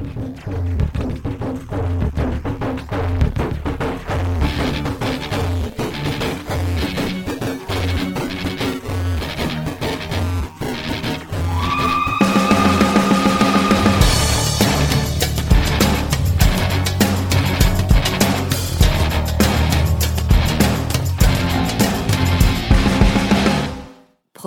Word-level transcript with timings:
Thank 0.00 1.26
you. 1.26 1.37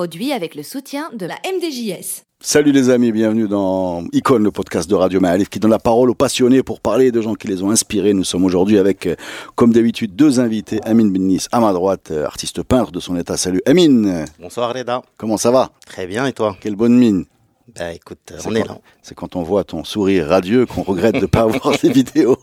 Produit 0.02 0.34
avec 0.34 0.56
le 0.56 0.64
soutien 0.64 1.12
de 1.14 1.28
la 1.28 1.36
MDJS. 1.46 2.24
Salut 2.40 2.72
les 2.72 2.90
amis, 2.90 3.12
bienvenue 3.12 3.48
dans 3.48 4.04
Icône, 4.14 4.44
le 4.44 4.50
podcast 4.50 4.90
de 4.90 4.96
Radio 4.96 5.20
Maalif 5.20 5.48
qui 5.48 5.60
donne 5.60 5.70
la 5.70 5.78
parole 5.78 6.10
aux 6.10 6.16
passionnés 6.16 6.64
pour 6.64 6.80
parler 6.80 7.12
de 7.12 7.22
gens 7.22 7.36
qui 7.36 7.48
les 7.48 7.62
ont 7.62 7.70
inspirés. 7.70 8.16
Nous 8.16 8.24
sommes 8.24 8.44
aujourd'hui 8.44 8.80
avec, 8.80 9.06
euh, 9.06 9.16
comme 9.54 9.72
d'habitude, 9.72 10.16
deux 10.16 10.40
invités. 10.40 10.80
Amin 10.86 11.06
Bennis, 11.06 11.46
à 11.52 11.60
ma 11.60 11.72
droite, 11.72 12.10
euh, 12.10 12.26
artiste 12.26 12.64
peintre 12.64 12.92
de 12.92 13.00
son 13.00 13.16
état. 13.16 13.38
Salut 13.38 13.62
Amin. 13.68 14.26
Bonsoir 14.40 14.74
Reda. 14.74 15.04
Comment 15.18 15.38
ça 15.38 15.52
va? 15.52 15.70
Très 15.86 16.08
bien, 16.08 16.26
et 16.26 16.34
toi? 16.34 16.58
Quelle 16.60 16.76
bonne 16.76 16.98
mine. 16.98 17.26
Bah 17.76 17.94
écoute, 17.94 18.34
on 18.48 18.56
est 18.56 18.68
là. 18.68 18.80
C'est 19.04 19.14
quand 19.14 19.36
on 19.36 19.44
voit 19.44 19.64
ton 19.66 19.84
sourire 19.84 20.30
radieux 20.30 20.66
qu'on 20.66 20.82
regrette 20.82 21.14
de 21.14 21.20
ne 21.22 21.26
pas 21.28 21.42
avoir 21.48 21.76
ces 21.76 21.92
vidéos. 21.92 22.38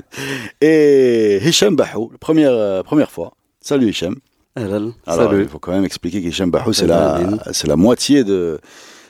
et 0.62 1.38
Hicham 1.44 1.76
Bahou, 1.76 2.12
première, 2.18 2.52
euh, 2.52 2.82
première 2.82 3.10
fois. 3.10 3.34
Salut 3.60 3.90
Hicham. 3.90 4.14
Alors, 4.56 4.92
Alors, 5.06 5.34
il 5.34 5.48
faut 5.48 5.58
quand 5.58 5.72
même 5.72 5.84
expliquer 5.84 6.22
qu'Hicham 6.22 6.50
Bahou, 6.50 6.72
c'est 6.72 6.86
la, 6.86 7.20
c'est 7.52 7.66
la 7.66 7.76
moitié 7.76 8.22
de, 8.22 8.60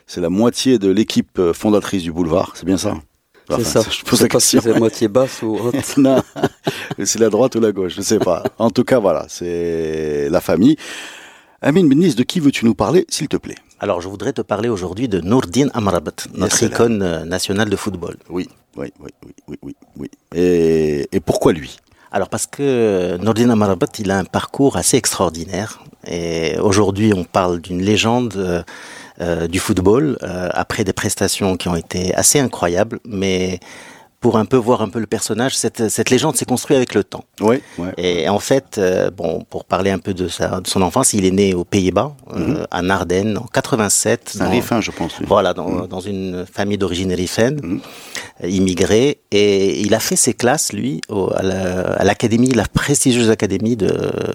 c'est 0.07 0.23
la 0.23 0.30
moitié 0.30 0.79
de 0.79 0.91
l'équipe 0.91 1.39
euh, 1.39 1.53
fondatrice 1.53 2.03
du 2.03 2.12
boulevard, 2.12 2.53
c'est 2.55 2.65
bien 2.65 2.79
ça? 2.79 2.95
C'est 3.51 3.65
ça. 3.65 3.83
Je 3.91 4.03
pose 4.05 4.23
la 4.23 4.29
question. 4.29 4.61
C'est 4.62 4.78
moitié 4.78 5.09
basse 5.09 5.42
ou 5.42 5.59
haute. 5.59 5.75
non, 5.98 6.22
c'est 7.05 7.19
la 7.19 7.28
droite 7.28 7.55
ou 7.56 7.61
la 7.61 7.72
gauche, 7.72 7.95
je 7.97 8.00
sais 8.00 8.19
pas. 8.19 8.42
En 8.59 8.70
tout 8.70 8.84
cas, 8.84 8.98
voilà, 8.98 9.27
c'est 9.28 10.28
la 10.31 10.41
famille. 10.41 10.77
Amin 11.61 11.84
Benis, 11.84 12.15
de 12.15 12.22
qui 12.22 12.41
veux-tu 12.41 12.65
nous 12.65 12.75
parler, 12.75 13.05
s'il 13.11 13.28
te 13.28 13.37
plaît? 13.37 13.56
Alors, 13.81 14.00
je 14.00 14.09
voudrais 14.09 14.33
te 14.33 14.41
parler 14.41 14.70
aujourd'hui 14.70 15.09
de 15.09 15.20
Nourdine 15.20 15.70
Amrabat, 15.75 16.12
notre 16.34 16.62
icône 16.62 17.03
euh, 17.03 17.25
nationale 17.25 17.69
de 17.69 17.77
football. 17.77 18.17
Oui, 18.31 18.48
oui, 18.77 18.92
oui, 19.00 19.11
oui, 19.27 19.33
oui, 19.48 19.59
oui, 19.62 19.77
oui. 19.98 20.11
Et, 20.34 21.06
et 21.12 21.20
pourquoi 21.20 21.53
lui? 21.53 21.77
Alors, 22.15 22.29
parce 22.29 22.47
que 22.47 23.17
Nourdine 23.20 23.51
Amrabat, 23.51 23.89
il 23.98 24.12
a 24.12 24.19
un 24.19 24.25
parcours 24.25 24.77
assez 24.77 24.97
extraordinaire. 24.97 25.81
Et 26.07 26.56
aujourd'hui, 26.61 27.12
on 27.12 27.25
parle 27.25 27.61
d'une 27.61 27.83
légende 27.83 28.34
euh, 28.37 28.62
euh, 29.21 29.48
du 29.48 29.59
football, 29.59 30.17
euh, 30.23 30.48
après 30.53 30.84
des 30.84 30.93
prestations 30.93 31.56
qui 31.56 31.69
ont 31.69 31.75
été 31.75 32.15
assez 32.15 32.39
incroyables. 32.39 33.01
Mais 33.05 33.59
pour 34.25 34.39
un 34.39 34.47
peu 34.47 34.56
voir 34.56 34.80
un 34.80 34.89
peu 34.89 35.00
le 35.00 35.06
personnage, 35.06 35.55
cette, 35.55 35.91
cette 35.91 36.08
légende 36.08 36.34
s'est 36.34 36.47
construite 36.47 36.78
avec 36.78 36.94
le 36.94 37.05
temps. 37.05 37.25
Oui, 37.42 37.56
ouais. 37.77 37.92
Et 37.98 38.27
en 38.31 38.39
fait, 38.39 38.78
euh, 38.78 39.11
bon, 39.11 39.44
pour 39.50 39.66
parler 39.66 39.91
un 39.91 39.98
peu 39.98 40.14
de, 40.14 40.28
sa, 40.28 40.62
de 40.62 40.66
son 40.66 40.81
enfance, 40.81 41.12
il 41.12 41.27
est 41.27 41.31
né 41.31 41.53
aux 41.53 41.64
Pays-Bas, 41.66 42.16
euh, 42.34 42.64
à 42.70 42.78
Ardennes, 42.89 43.36
en 43.36 43.44
87. 43.47 44.31
C'est 44.33 44.41
un 44.41 44.48
riffin, 44.48 44.81
je 44.81 44.92
pense. 44.92 45.12
Voilà, 45.27 45.53
dans, 45.53 45.86
dans 45.86 46.00
une 46.00 46.47
famille 46.50 46.78
d'origine 46.78 47.12
rifaine, 47.12 47.61
Mhm. 47.62 47.81
euh, 48.44 48.48
immigrée, 48.48 49.19
et 49.31 49.78
il 49.83 49.92
a 49.94 50.00
fait 50.00 50.16
ses 50.16 50.33
classes, 50.33 50.72
lui, 50.72 51.03
au- 51.11 51.31
à 51.36 51.42
la- 51.42 51.92
à 52.00 52.05
l'académie, 52.05 52.48
la 52.55 52.64
prestigieuse 52.64 53.28
académie 53.28 53.77
de, 53.77 53.88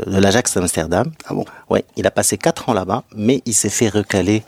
de 0.05 0.17
l'Ajax 0.19 0.53
d'Amsterdam. 0.53 1.11
Ah 1.25 1.33
bon? 1.33 1.45
Ouais, 1.71 1.83
il 1.97 2.05
a 2.05 2.11
passé 2.11 2.37
quatre 2.37 2.69
ans 2.69 2.73
là-bas, 2.73 3.05
mais 3.15 3.41
il 3.47 3.55
s'est 3.55 3.69
fait 3.69 3.89
recaler 3.89 4.43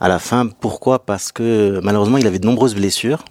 à 0.00 0.08
la 0.08 0.18
fin. 0.18 0.48
Pourquoi? 0.48 0.98
Parce 1.06 1.30
que 1.30 1.78
malheureusement, 1.84 2.18
il 2.18 2.26
avait 2.26 2.40
de 2.40 2.46
nombreuses 2.46 2.74
blessures. 2.74 3.24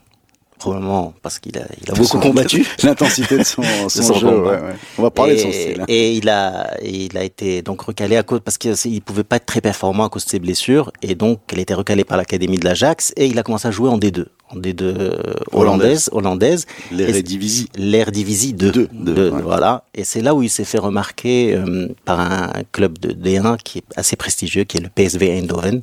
Probablement 0.60 1.14
parce 1.22 1.38
qu'il 1.38 1.56
a, 1.58 1.62
il 1.82 1.90
a 1.90 1.94
De 1.94 1.98
beaucoup 2.00 2.04
son- 2.08 2.20
combattu. 2.20 2.66
L'intensité 2.84 3.38
de 3.38 3.44
son, 3.44 3.62
son, 3.90 4.02
son 4.02 4.14
jeu. 4.16 4.28
combat. 4.28 4.52
ouais, 4.52 4.58
ouais. 4.68 4.76
On 4.98 5.04
va 5.04 5.12
parler 5.12 5.34
et, 5.34 5.36
de 5.36 5.42
son 5.42 5.52
style. 5.52 5.82
hein. 5.82 5.86
Et 5.88 6.14
il 6.14 6.28
a, 6.30 6.76
il 6.84 7.16
a 7.18 7.24
été 7.24 7.62
donc 7.62 7.82
recalé 7.82 8.18
à 8.18 8.24
cause 8.24 8.40
parce 8.44 8.58
qu'il 8.58 9.02
pouvait 9.04 9.24
pas 9.24 9.36
être 9.36 9.46
très 9.46 9.62
performant 9.62 10.06
à 10.06 10.10
cause 10.10 10.26
de 10.26 10.30
ses 10.32 10.40
blessures 10.40 10.92
et 11.04 11.14
donc 11.16 11.40
il 11.54 11.60
a 11.60 11.62
été 11.62 11.74
recalé 11.76 12.04
par 12.04 12.18
l'académie 12.18 12.58
de 12.58 12.66
l'Ajax 12.66 13.14
et 13.18 13.28
il 13.28 13.38
a 13.38 13.44
commencé 13.44 13.68
à 13.68 13.72
jouer 13.72 13.90
en 13.90 14.00
D2, 14.00 14.26
en 14.50 14.56
D2 14.58 14.82
euh, 14.82 15.12
hollandaise, 15.52 16.10
hollandaise. 16.12 16.66
L'Eredivisie. 16.92 17.70
L'Eredivisie 17.76 18.54
2. 18.54 18.72
Deux, 18.72 18.88
Deux, 18.92 19.14
deux, 19.14 19.30
ouais. 19.30 19.42
Voilà. 19.44 19.84
Et 19.94 20.04
c'est 20.04 20.22
là 20.22 20.34
où 20.34 20.42
il 20.42 20.50
s'est 20.50 20.66
fait 20.66 20.80
remarquer 20.80 21.54
euh, 21.56 21.90
par 22.04 22.20
un 22.20 22.52
club 22.72 22.98
de 22.98 23.12
D1 23.12 23.58
qui 23.58 23.78
est 23.80 23.84
assez 23.96 24.16
prestigieux, 24.16 24.64
qui 24.64 24.78
est 24.78 24.82
le 24.82 24.90
PSV 24.90 25.38
Eindhoven, 25.38 25.82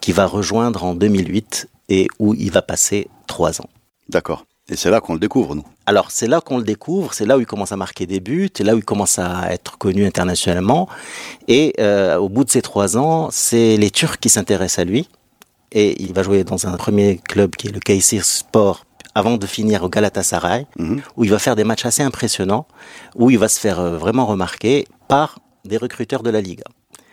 qui 0.00 0.10
va 0.10 0.26
rejoindre 0.26 0.82
en 0.82 0.94
2008 0.94 1.68
et 1.90 2.08
où 2.18 2.34
il 2.34 2.50
va 2.50 2.62
passer 2.62 3.08
trois 3.28 3.60
ans. 3.60 3.68
D'accord. 4.10 4.44
Et 4.68 4.76
c'est 4.76 4.90
là 4.90 5.00
qu'on 5.00 5.14
le 5.14 5.18
découvre, 5.20 5.54
nous. 5.56 5.64
Alors 5.86 6.10
c'est 6.10 6.28
là 6.28 6.40
qu'on 6.40 6.58
le 6.58 6.62
découvre, 6.64 7.12
c'est 7.12 7.26
là 7.26 7.36
où 7.36 7.40
il 7.40 7.46
commence 7.46 7.72
à 7.72 7.76
marquer 7.76 8.06
des 8.06 8.20
buts, 8.20 8.50
c'est 8.56 8.62
là 8.62 8.74
où 8.74 8.78
il 8.78 8.84
commence 8.84 9.18
à 9.18 9.52
être 9.52 9.78
connu 9.78 10.06
internationalement. 10.06 10.88
Et 11.48 11.74
euh, 11.80 12.16
au 12.18 12.28
bout 12.28 12.44
de 12.44 12.50
ces 12.50 12.62
trois 12.62 12.96
ans, 12.96 13.28
c'est 13.32 13.76
les 13.76 13.90
Turcs 13.90 14.18
qui 14.20 14.28
s'intéressent 14.28 14.78
à 14.80 14.84
lui. 14.84 15.08
Et 15.72 16.00
il 16.02 16.12
va 16.12 16.22
jouer 16.22 16.44
dans 16.44 16.66
un 16.66 16.76
premier 16.76 17.18
club 17.18 17.56
qui 17.56 17.68
est 17.68 17.72
le 17.72 17.80
Kayseri 17.80 18.22
Sport 18.24 18.84
avant 19.14 19.36
de 19.36 19.46
finir 19.46 19.82
au 19.82 19.88
Galatasaray, 19.88 20.66
Mhm. 20.78 21.02
où 21.16 21.24
il 21.24 21.30
va 21.30 21.38
faire 21.40 21.56
des 21.56 21.64
matchs 21.64 21.84
assez 21.86 22.02
impressionnants, 22.04 22.66
où 23.16 23.30
il 23.30 23.38
va 23.38 23.48
se 23.48 23.58
faire 23.58 23.80
euh, 23.80 23.96
vraiment 23.98 24.26
remarquer 24.26 24.86
par 25.08 25.40
des 25.64 25.76
recruteurs 25.78 26.22
de 26.22 26.30
la 26.30 26.40
Liga. 26.40 26.64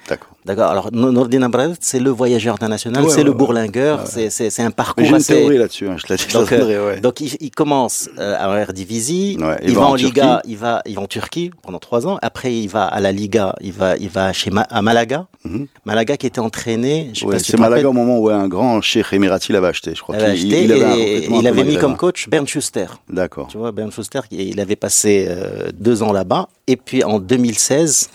D'accord. 0.07 0.29
D'accord. 0.45 0.69
Alors 0.71 0.89
Nordin 0.93 1.49
c'est 1.81 1.99
le 1.99 2.09
voyageur 2.09 2.55
international, 2.55 3.03
Ouais, 3.03 3.09
c'est 3.09 3.17
ouais, 3.17 3.23
le 3.23 3.33
bourlingueur, 3.33 4.05
Ouais. 4.15 4.29
c'est 4.29 4.59
un 4.61 4.71
parcours 4.71 5.03
j'ai 5.03 5.09
une 5.09 5.15
assez. 5.17 5.33
théorie 5.35 5.57
là-dessus, 5.57 5.87
hein, 5.89 5.97
je 5.97 6.03
te 6.03 6.13
la 6.13 6.39
Donc, 6.39 6.51
euh, 6.53 6.99
donc 7.01 7.19
il, 7.19 7.35
il 7.41 7.51
commence 7.51 8.09
euh, 8.17 8.35
à 8.39 8.57
Eredivisie, 8.61 9.37
il, 9.63 9.75
va, 9.75 9.85
en, 9.87 9.95
Liga, 9.95 10.41
il 10.45 10.55
va, 10.57 10.81
il 10.85 10.95
va 10.95 11.01
en 11.01 11.07
Turquie 11.07 11.51
pendant 11.63 11.79
trois 11.79 12.07
ans. 12.07 12.17
Après, 12.21 12.55
il 12.55 12.67
va 12.67 12.85
à 12.85 13.01
la 13.01 13.11
Liga, 13.11 13.55
il 13.61 13.73
va, 13.73 13.97
il 13.97 14.09
va 14.09 14.31
chez 14.31 14.49
Ma- 14.49 14.61
à 14.61 14.81
Malaga. 14.81 15.27
Mhm. 15.43 15.67
Malaga 15.85 16.15
qui 16.17 16.27
était 16.27 16.39
entraîné. 16.39 17.11
Je 17.13 17.19
sais 17.21 17.25
pas 17.25 17.39
si 17.39 17.51
c'est 17.51 17.57
Malaga 17.59 17.89
au 17.89 17.93
moment 17.93 18.19
où 18.19 18.29
un 18.29 18.47
grand 18.47 18.81
cheikh 18.81 19.11
émirati 19.11 19.51
l'avait 19.51 19.67
acheté, 19.67 19.93
je 19.95 20.01
crois. 20.01 20.15
acheté 20.15 20.63
il, 20.63 20.71
avait 20.71 21.61
il 21.61 21.65
mis 21.67 21.77
comme 21.77 21.97
coach 21.97 22.29
Bernd 22.29 22.47
Schuster. 22.47 22.87
D'accord. 23.09 23.47
Tu 23.47 23.57
vois, 23.57 23.71
Bernd 23.71 23.91
Schuster, 23.91 24.21
il 24.31 24.59
avait 24.59 24.75
passé 24.77 25.25
euh, 25.27 25.69
deux 25.73 26.03
ans 26.03 26.13
là-bas. 26.13 26.47
Et 26.69 26.75
puis 26.75 27.03
en 27.03 27.19
2016, 27.19 28.09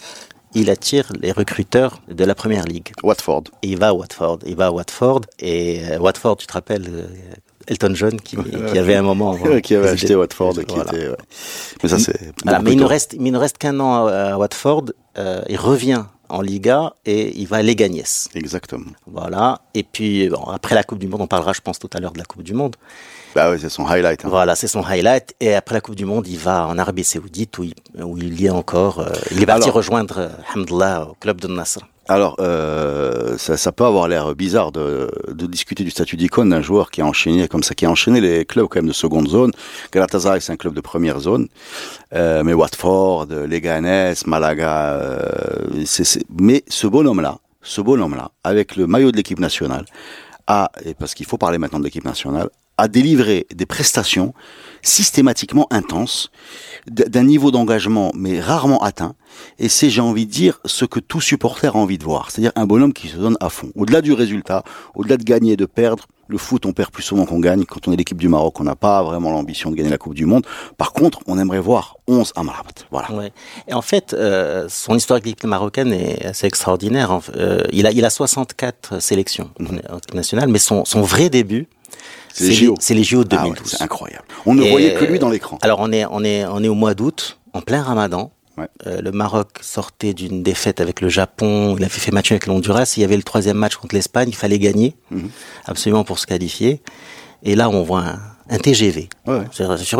il 0.54 0.70
attire 0.70 1.10
les 1.20 1.32
recruteurs 1.32 2.00
de 2.08 2.24
la 2.24 2.34
première 2.34 2.64
ligue. 2.64 2.92
Watford. 3.02 3.44
Et 3.62 3.68
il 3.68 3.78
va 3.78 3.88
à 3.88 3.92
Watford. 3.92 4.40
Il 4.46 4.56
va 4.56 4.66
à 4.66 4.70
Watford. 4.70 5.22
Et 5.38 5.82
euh, 5.90 5.98
Watford, 5.98 6.36
tu 6.36 6.46
te 6.46 6.52
rappelles, 6.52 6.86
euh, 6.88 7.06
Elton 7.66 7.92
John, 7.94 8.20
qui, 8.20 8.36
qui 8.36 8.78
avait 8.78 8.96
un 8.96 9.02
moment. 9.02 9.36
qui 9.62 9.74
avait 9.74 9.88
acheté 9.90 10.14
Watford 10.14 10.58
et 10.60 10.64
qui 10.64 10.74
Voilà. 10.74 10.92
était. 10.94 11.08
ouais. 11.08 11.16
Mais 11.82 11.88
ça, 11.88 11.98
c'est. 11.98 12.32
Voilà, 12.44 12.60
mais 12.60 12.72
il 12.72 12.78
ne 12.78 12.84
reste, 12.84 13.16
mais 13.18 13.28
il 13.28 13.32
ne 13.32 13.38
reste 13.38 13.58
qu'un 13.58 13.78
an 13.80 14.06
à, 14.06 14.32
à 14.34 14.36
Watford. 14.38 14.86
Euh, 15.18 15.42
il 15.48 15.56
revient 15.58 16.04
en 16.28 16.40
Liga 16.40 16.94
et 17.04 17.38
il 17.38 17.46
va 17.46 17.58
à 17.58 17.62
Leganés. 17.62 18.04
Exactement. 18.34 18.90
Voilà. 19.06 19.60
Et 19.74 19.82
puis 19.82 20.28
bon, 20.30 20.44
après 20.44 20.74
la 20.74 20.82
Coupe 20.82 20.98
du 20.98 21.06
Monde, 21.06 21.20
on 21.20 21.26
parlera, 21.26 21.52
je 21.52 21.60
pense, 21.60 21.78
tout 21.78 21.90
à 21.92 22.00
l'heure 22.00 22.12
de 22.12 22.18
la 22.18 22.24
Coupe 22.24 22.42
du 22.42 22.54
Monde. 22.54 22.76
Bah 23.34 23.50
oui, 23.50 23.56
c'est 23.60 23.68
son 23.70 23.86
highlight. 23.86 24.24
hein. 24.24 24.28
Voilà, 24.28 24.54
c'est 24.54 24.68
son 24.68 24.82
highlight. 24.84 25.34
Et 25.40 25.54
après 25.54 25.74
la 25.76 25.80
Coupe 25.80 25.94
du 25.94 26.04
Monde, 26.04 26.26
il 26.28 26.38
va 26.38 26.66
en 26.66 26.76
Arabie 26.78 27.04
Saoudite 27.04 27.56
où 27.58 27.64
il, 27.64 27.74
où 28.02 28.18
il 28.18 28.40
y 28.40 28.46
est 28.46 28.50
encore. 28.50 29.00
euh, 29.00 29.10
il 29.30 29.42
est 29.42 29.46
parti 29.46 29.64
Alors- 29.64 29.76
rejoindre, 29.76 30.18
euh, 30.18 30.28
alhamdoulilah, 30.54 31.08
au 31.10 31.14
club 31.14 31.40
de 31.40 31.48
Nasr. 31.48 31.80
Alors, 32.08 32.36
euh, 32.40 33.38
ça, 33.38 33.56
ça 33.56 33.70
peut 33.70 33.84
avoir 33.84 34.08
l'air 34.08 34.34
bizarre 34.34 34.72
de, 34.72 35.08
de 35.28 35.46
discuter 35.46 35.84
du 35.84 35.90
statut 35.90 36.16
d'icône 36.16 36.50
d'un 36.50 36.60
joueur 36.60 36.90
qui 36.90 37.00
a 37.00 37.06
enchaîné 37.06 37.46
comme 37.46 37.62
ça, 37.62 37.74
qui 37.74 37.86
a 37.86 37.90
enchaîné 37.90 38.20
les 38.20 38.44
clubs 38.44 38.66
quand 38.68 38.80
même 38.80 38.88
de 38.88 38.92
seconde 38.92 39.28
zone. 39.28 39.52
Galatasaray, 39.92 40.40
c'est 40.40 40.52
un 40.52 40.56
club 40.56 40.74
de 40.74 40.80
première 40.80 41.20
zone, 41.20 41.46
Euh, 42.12 42.42
mais 42.44 42.52
Watford, 42.54 43.26
Leganés, 43.48 44.14
Malaga, 44.26 45.00
mais 46.38 46.62
ce 46.68 46.86
bonhomme-là, 46.86 47.38
ce 47.62 47.80
bonhomme-là, 47.80 48.30
avec 48.44 48.76
le 48.76 48.86
maillot 48.88 49.12
de 49.12 49.16
l'équipe 49.16 49.38
nationale, 49.40 49.86
a, 50.48 50.70
et 50.84 50.94
parce 50.94 51.14
qu'il 51.14 51.24
faut 51.24 51.38
parler 51.38 51.56
maintenant 51.58 51.78
de 51.78 51.84
l'équipe 51.84 52.04
nationale, 52.04 52.50
a 52.82 52.88
délivré 52.88 53.46
des 53.54 53.66
prestations 53.66 54.34
systématiquement 54.82 55.68
intenses, 55.70 56.32
d'un 56.88 57.22
niveau 57.22 57.52
d'engagement 57.52 58.10
mais 58.16 58.40
rarement 58.40 58.82
atteint. 58.82 59.14
Et 59.60 59.68
c'est, 59.68 59.88
j'ai 59.88 60.00
envie 60.00 60.26
de 60.26 60.32
dire, 60.32 60.58
ce 60.64 60.84
que 60.84 60.98
tout 60.98 61.20
supporter 61.20 61.76
a 61.76 61.78
envie 61.78 61.96
de 61.96 62.02
voir. 62.04 62.30
C'est-à-dire 62.30 62.50
un 62.56 62.66
bonhomme 62.66 62.92
qui 62.92 63.06
se 63.06 63.16
donne 63.16 63.36
à 63.40 63.48
fond. 63.50 63.70
Au-delà 63.76 64.00
du 64.00 64.12
résultat, 64.12 64.64
au-delà 64.96 65.16
de 65.16 65.22
gagner 65.22 65.52
et 65.52 65.56
de 65.56 65.66
perdre, 65.66 66.06
le 66.26 66.38
foot, 66.38 66.66
on 66.66 66.72
perd 66.72 66.90
plus 66.90 67.02
souvent 67.02 67.24
qu'on 67.24 67.38
gagne. 67.38 67.64
Quand 67.64 67.86
on 67.86 67.92
est 67.92 67.96
l'équipe 67.96 68.18
du 68.18 68.28
Maroc, 68.28 68.58
on 68.58 68.64
n'a 68.64 68.74
pas 68.74 69.02
vraiment 69.02 69.30
l'ambition 69.30 69.70
de 69.70 69.76
gagner 69.76 69.90
la 69.90 69.98
Coupe 69.98 70.14
du 70.14 70.26
Monde. 70.26 70.44
Par 70.78 70.92
contre, 70.92 71.20
on 71.26 71.38
aimerait 71.38 71.60
voir 71.60 71.98
11 72.08 72.32
Amrabat. 72.34 72.70
Voilà. 72.90 73.12
Ouais. 73.12 73.32
Et 73.68 73.74
en 73.74 73.82
fait, 73.82 74.14
euh, 74.14 74.66
son 74.68 74.96
histoire 74.96 75.16
avec 75.16 75.26
l'équipe 75.26 75.44
marocaine 75.44 75.92
est 75.92 76.24
assez 76.24 76.46
extraordinaire. 76.46 77.22
Fait, 77.22 77.32
euh, 77.36 77.62
il, 77.70 77.86
a, 77.86 77.92
il 77.92 78.04
a 78.04 78.10
64 78.10 79.00
sélections 79.00 79.50
en 79.60 79.98
équipe 79.98 80.14
nationale, 80.14 80.48
mais 80.48 80.58
son, 80.58 80.84
son 80.84 81.02
vrai 81.02 81.28
début, 81.28 81.68
C'est 82.32 82.44
les 82.48 82.54
JO. 82.54 82.74
c'est 82.80 82.94
les 82.94 83.04
JO 83.04 83.24
de 83.24 83.28
Ah 83.36 83.42
ouais, 83.42 83.50
2012. 83.50 83.70
c'est 83.70 83.82
incroyable. 83.82 84.24
On 84.46 84.54
ne 84.54 84.62
Et, 84.64 84.70
voyait 84.70 84.94
que 84.94 85.04
lui 85.04 85.18
dans 85.18 85.28
l'écran. 85.30 85.58
Alors 85.62 85.80
on 85.80 85.92
est, 85.92 86.04
on 86.10 86.24
est, 86.24 86.44
on 86.46 86.62
est 86.62 86.68
au 86.68 86.74
mois 86.74 86.94
d'août, 86.94 87.38
en 87.52 87.60
plein 87.60 87.82
Ramadan. 87.82 88.32
Ouais. 88.58 88.66
Euh, 88.86 89.00
le 89.00 89.12
Maroc 89.12 89.48
sortait 89.62 90.12
d'une 90.12 90.42
défaite 90.42 90.80
avec 90.80 91.00
le 91.00 91.08
Japon. 91.08 91.74
Il 91.78 91.84
avait 91.84 91.88
fait 91.92 92.10
match 92.12 92.30
avec 92.32 92.46
l'Honduras. 92.46 92.92
Il 92.96 93.00
y 93.00 93.04
avait 93.04 93.16
le 93.16 93.22
troisième 93.22 93.56
match 93.56 93.76
contre 93.76 93.94
l'Espagne. 93.94 94.28
Il 94.28 94.36
fallait 94.36 94.58
gagner 94.58 94.94
Mhm. 95.10 95.30
absolument 95.64 96.04
pour 96.04 96.18
se 96.18 96.26
qualifier. 96.26 96.82
Et 97.42 97.54
là, 97.56 97.70
on 97.70 97.82
voit 97.82 98.00
un, 98.00 98.20
un 98.50 98.58
TGV. 98.58 99.08
Ouais. 99.26 99.44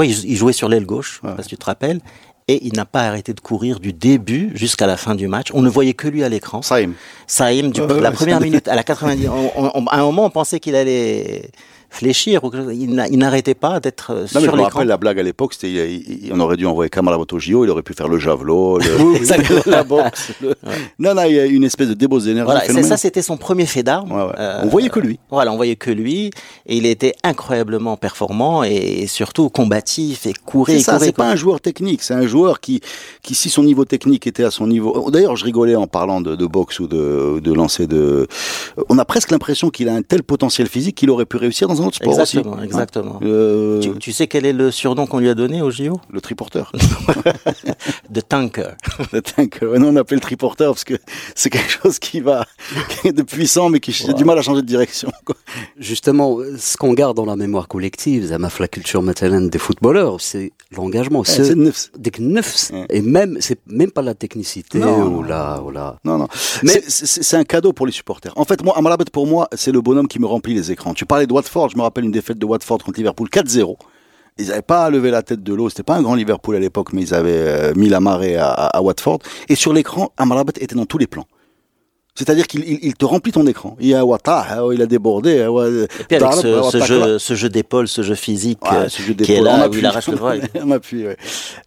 il 0.05 0.37
jouait 0.37 0.53
sur 0.53 0.69
l'aile 0.69 0.85
gauche, 0.85 1.21
ouais. 1.25 1.31
parce 1.35 1.45
que 1.45 1.51
tu 1.51 1.57
te 1.57 1.65
rappelles 1.65 2.01
et 2.49 2.67
il 2.67 2.75
n'a 2.75 2.85
pas 2.85 3.03
arrêté 3.03 3.33
de 3.33 3.41
courir 3.41 3.81
du 3.81 3.93
début 3.93 4.51
jusqu'à 4.55 4.87
la 4.87 4.97
fin 4.97 5.15
du 5.15 5.29
match. 5.29 5.49
On 5.55 5.63
ne 5.63 5.71
voyait 5.71 5.95
que 5.95 6.09
lui 6.09 6.23
à 6.23 6.29
l'écran. 6.29 6.61
Saïm. 6.61 6.93
Saïm, 7.27 7.71
du, 7.71 7.81
la 8.01 8.11
première 8.11 8.41
minute 8.41 8.69
à 8.69 8.75
la 8.75 8.83
90. 8.83 9.29
à 9.29 9.97
un 9.97 10.03
moment, 10.03 10.27
on 10.27 10.31
pensait 10.31 10.61
qu'il 10.61 10.75
allait 10.77 11.51
fléchir. 11.93 12.41
Il 12.73 13.19
n'arrêtait 13.19 13.55
pas 13.55 13.79
d'être 13.79 14.13
euh, 14.13 14.27
sur 14.27 14.41
l'écran. 14.41 14.57
Je 14.57 14.61
me 14.61 14.65
rappelle 14.65 14.89
la 14.89 14.97
blague 14.97 15.21
à 15.21 15.23
l'époque, 15.23 15.55
c'était 15.55 16.01
on 16.33 16.41
aurait 16.41 16.57
dû 16.57 16.67
envoyer 16.67 16.89
Kamala 16.89 17.19
au 17.19 17.39
JO, 17.39 17.65
il 17.65 17.71
aurait 17.71 17.83
pu 17.83 17.93
faire 17.95 18.09
le 18.09 18.19
javelot, 18.19 18.79
le, 18.79 19.67
la 19.71 19.85
boxe. 19.85 20.33
Le... 20.41 20.49
Ouais. 20.49 20.55
Non, 20.99 21.15
non, 21.15 21.23
il 21.25 21.37
y 21.37 21.39
a 21.39 21.45
une 21.47 21.65
espèce 21.65 21.89
de 21.89 21.95
débauche 21.95 22.25
d'énergie. 22.25 22.51
Voilà, 22.51 22.83
ça, 22.83 22.97
c'était 22.97 23.23
son 23.23 23.37
premier 23.37 23.67
fait 23.67 23.83
d'armes. 23.83 24.11
Ouais, 24.11 24.23
ouais. 24.23 24.33
euh, 24.39 24.63
on 24.65 24.69
voyait 24.69 24.89
que 24.89 24.99
lui. 24.99 25.21
Voilà, 25.31 25.53
on 25.53 25.57
voyait 25.57 25.77
que 25.77 25.91
lui, 25.91 26.31
et 26.67 26.77
il 26.77 26.87
était 26.87 27.15
incroyablement 27.23 27.97
performant 27.97 28.65
et 28.65 29.07
surtout 29.07 29.51
combatif 29.51 30.27
et 30.27 30.33
courait. 30.33 30.79
C'est 30.79 30.85
ça, 30.85 30.99
c'est 30.99 31.13
pas 31.13 31.29
un 31.31 31.37
joueur 31.37 31.61
technique, 31.61 32.03
c'est 32.03 32.15
un 32.15 32.27
joueur 32.27 32.61
qui, 32.61 32.81
qui, 33.23 33.35
si 33.35 33.51
son 33.51 33.63
niveau 33.63 33.85
technique 33.85 34.27
était 34.27 34.45
à 34.45 34.51
son 34.51 34.67
niveau. 34.67 35.11
D'ailleurs, 35.11 35.37
je 35.37 35.45
rigolais 35.45 35.77
en 35.77 35.87
parlant 35.87 36.21
de, 36.21 36.35
de 36.35 36.47
boxe 36.47 36.81
ou 36.81 36.87
de, 36.87 37.41
de 37.41 37.53
lancer 37.53 37.87
de. 37.87 38.27
On 38.89 38.99
a 38.99 39.05
presque 39.05 39.31
l'impression 39.31 39.71
qu'il 39.71 39.89
a 39.89 39.95
un 39.95 40.03
tel 40.03 40.23
potentiel 40.23 40.69
physique 40.69 40.97
qu'il 40.97 41.11
aurait 41.11 41.27
pu 41.27 41.37
réussir 41.37 41.69
dans 41.69 41.83
un 41.83 41.87
autre 41.87 41.97
sport 41.97 42.13
exactement, 42.13 42.55
aussi. 42.55 42.65
Exactement. 42.65 43.21
Euh... 43.23 43.81
Tu, 43.81 43.93
tu, 43.99 44.13
sais 44.13 44.27
quel 44.27 44.47
est 44.47 44.53
le 44.53 44.71
surnom 44.71 45.07
qu'on 45.07 45.19
lui 45.19 45.29
a 45.29 45.35
donné 45.35 45.63
au 45.63 45.71
JO 45.71 46.01
Le 46.11 46.21
triporteur. 46.21 46.73
The 48.13 48.27
Tanker. 48.29 48.71
The 49.13 49.23
Tanker. 49.23 49.67
Ouais, 49.67 49.79
non, 49.79 49.89
on 49.89 49.97
appelle 49.97 50.17
le 50.17 50.23
triporteur 50.23 50.73
parce 50.73 50.85
que 50.85 50.95
c'est 51.35 51.51
quelque 51.51 51.71
chose 51.71 51.99
qui 51.99 52.21
va 52.21 52.47
qui 52.89 53.09
est 53.09 53.13
de 53.13 53.23
puissant 53.23 53.69
mais 53.69 53.81
qui 53.81 53.93
a 54.09 54.13
du 54.13 54.25
mal 54.25 54.39
à 54.39 54.43
changer 54.43 54.63
de 54.63 54.67
direction. 54.67 55.11
Quoi. 55.25 55.37
Justement, 55.79 56.39
ce 56.59 56.77
qu'on 56.77 56.93
garde 56.93 57.17
dans 57.17 57.27
la 57.27 57.37
mémoire 57.37 57.69
collective, 57.69 58.29
ça 58.29 58.39
m'a 58.39 58.51
fait 58.51 58.63
la 58.63 58.69
culture 58.69 59.03
matérielle 59.03 59.51
des 59.51 59.59
footballeurs, 59.59 60.21
c'est 60.21 60.53
l'engagement. 60.71 61.25
C'est 61.25 61.55
neuf. 61.55 61.91
Des 61.99 62.11
neuf. 62.19 62.71
Ouais. 62.73 62.87
Et 62.91 63.03
même, 63.03 63.39
c'est 63.41 63.59
même 63.67 63.91
pas 63.91 64.03
la 64.03 64.15
technicité 64.15 64.79
non, 64.79 65.07
ou 65.07 65.23
la, 65.23 65.63
ou 65.63 65.71
la. 65.71 65.99
Non, 66.05 66.19
non. 66.19 66.29
Mais 66.63 66.83
c'est 66.87 67.37
un 67.37 67.45
cadeau 67.45 67.73
pour 67.73 67.87
les 67.87 67.93
supporters. 67.93 68.33
En 68.37 68.45
fait, 68.45 68.62
moi, 68.63 68.77
Amrabat, 68.77 69.05
pour 69.13 69.27
moi, 69.27 69.49
c'est 69.55 69.73
le 69.73 69.81
bonhomme 69.81 70.09
qui 70.09 70.19
me 70.19 70.27
remplit 70.27 70.55
les 70.55 70.73
écrans. 70.73 70.95
Tu 70.95 71.07
parlais 71.07 71.27
de 71.27 71.33
Watford, 71.33 71.71
je 71.71 71.77
me 71.77 71.83
rappelle 71.83 72.05
une 72.05 72.11
défaite 72.11 72.39
de 72.39 72.47
Watford 72.47 72.79
contre 72.79 72.99
Liverpool 72.99 73.29
4-0. 73.29 73.77
Ils 74.39 74.49
n'avaient 74.49 74.63
pas 74.63 74.89
levé 74.89 75.11
la 75.11 75.23
tête 75.23 75.43
de 75.43 75.55
l'eau. 75.55 75.69
C'était 75.69 75.83
pas 75.83 75.95
un 75.95 76.03
grand 76.03 76.15
Liverpool 76.15 76.57
à 76.57 76.59
l'époque, 76.59 76.93
mais 76.93 77.03
ils 77.03 77.15
avaient 77.15 77.31
euh, 77.33 77.73
mis 77.75 77.89
la 77.89 78.01
marée 78.01 78.37
à, 78.37 78.49
à, 78.49 78.79
à, 78.79 78.81
Watford. 78.81 79.19
Et 79.49 79.55
sur 79.55 79.73
l'écran, 79.73 80.13
Amrabat 80.17 80.53
était 80.59 80.75
dans 80.75 80.87
tous 80.87 80.99
les 80.99 81.07
plans. 81.07 81.27
C'est-à-dire 82.15 82.47
qu'il 82.47 82.63
il, 82.69 82.79
il 82.83 82.95
te 82.95 83.07
remplit 83.07 83.33
ton 83.33 83.47
écran. 83.47 83.77
Il 83.81 83.89
y 83.89 83.95
a 83.95 84.05
Wata, 84.05 84.47
il 84.73 84.83
a 84.83 84.87
débordé. 84.87 85.31
Et 85.31 86.05
puis 86.05 86.17
avec 86.17 86.35
ce, 86.35 86.63
ce 86.71 86.85
jeu, 86.85 87.19
ce 87.19 87.35
jeu 87.35 87.49
d'épaule, 87.49 87.89
ce 87.89 88.03
jeu 88.03 88.15
physique 88.15 88.59
ouais, 88.71 88.91
ce 88.91 89.01
jeu 89.01 89.15
qui 89.15 89.33
est 89.33 89.41
là, 89.41 89.67
on 89.67 89.71
où 89.71 89.79
il 89.79 89.87
arrache 89.87 90.09
le 90.09 90.17
bras. 90.17 90.35
on 90.63 90.71
appuie, 90.73 91.07
ouais. 91.07 91.17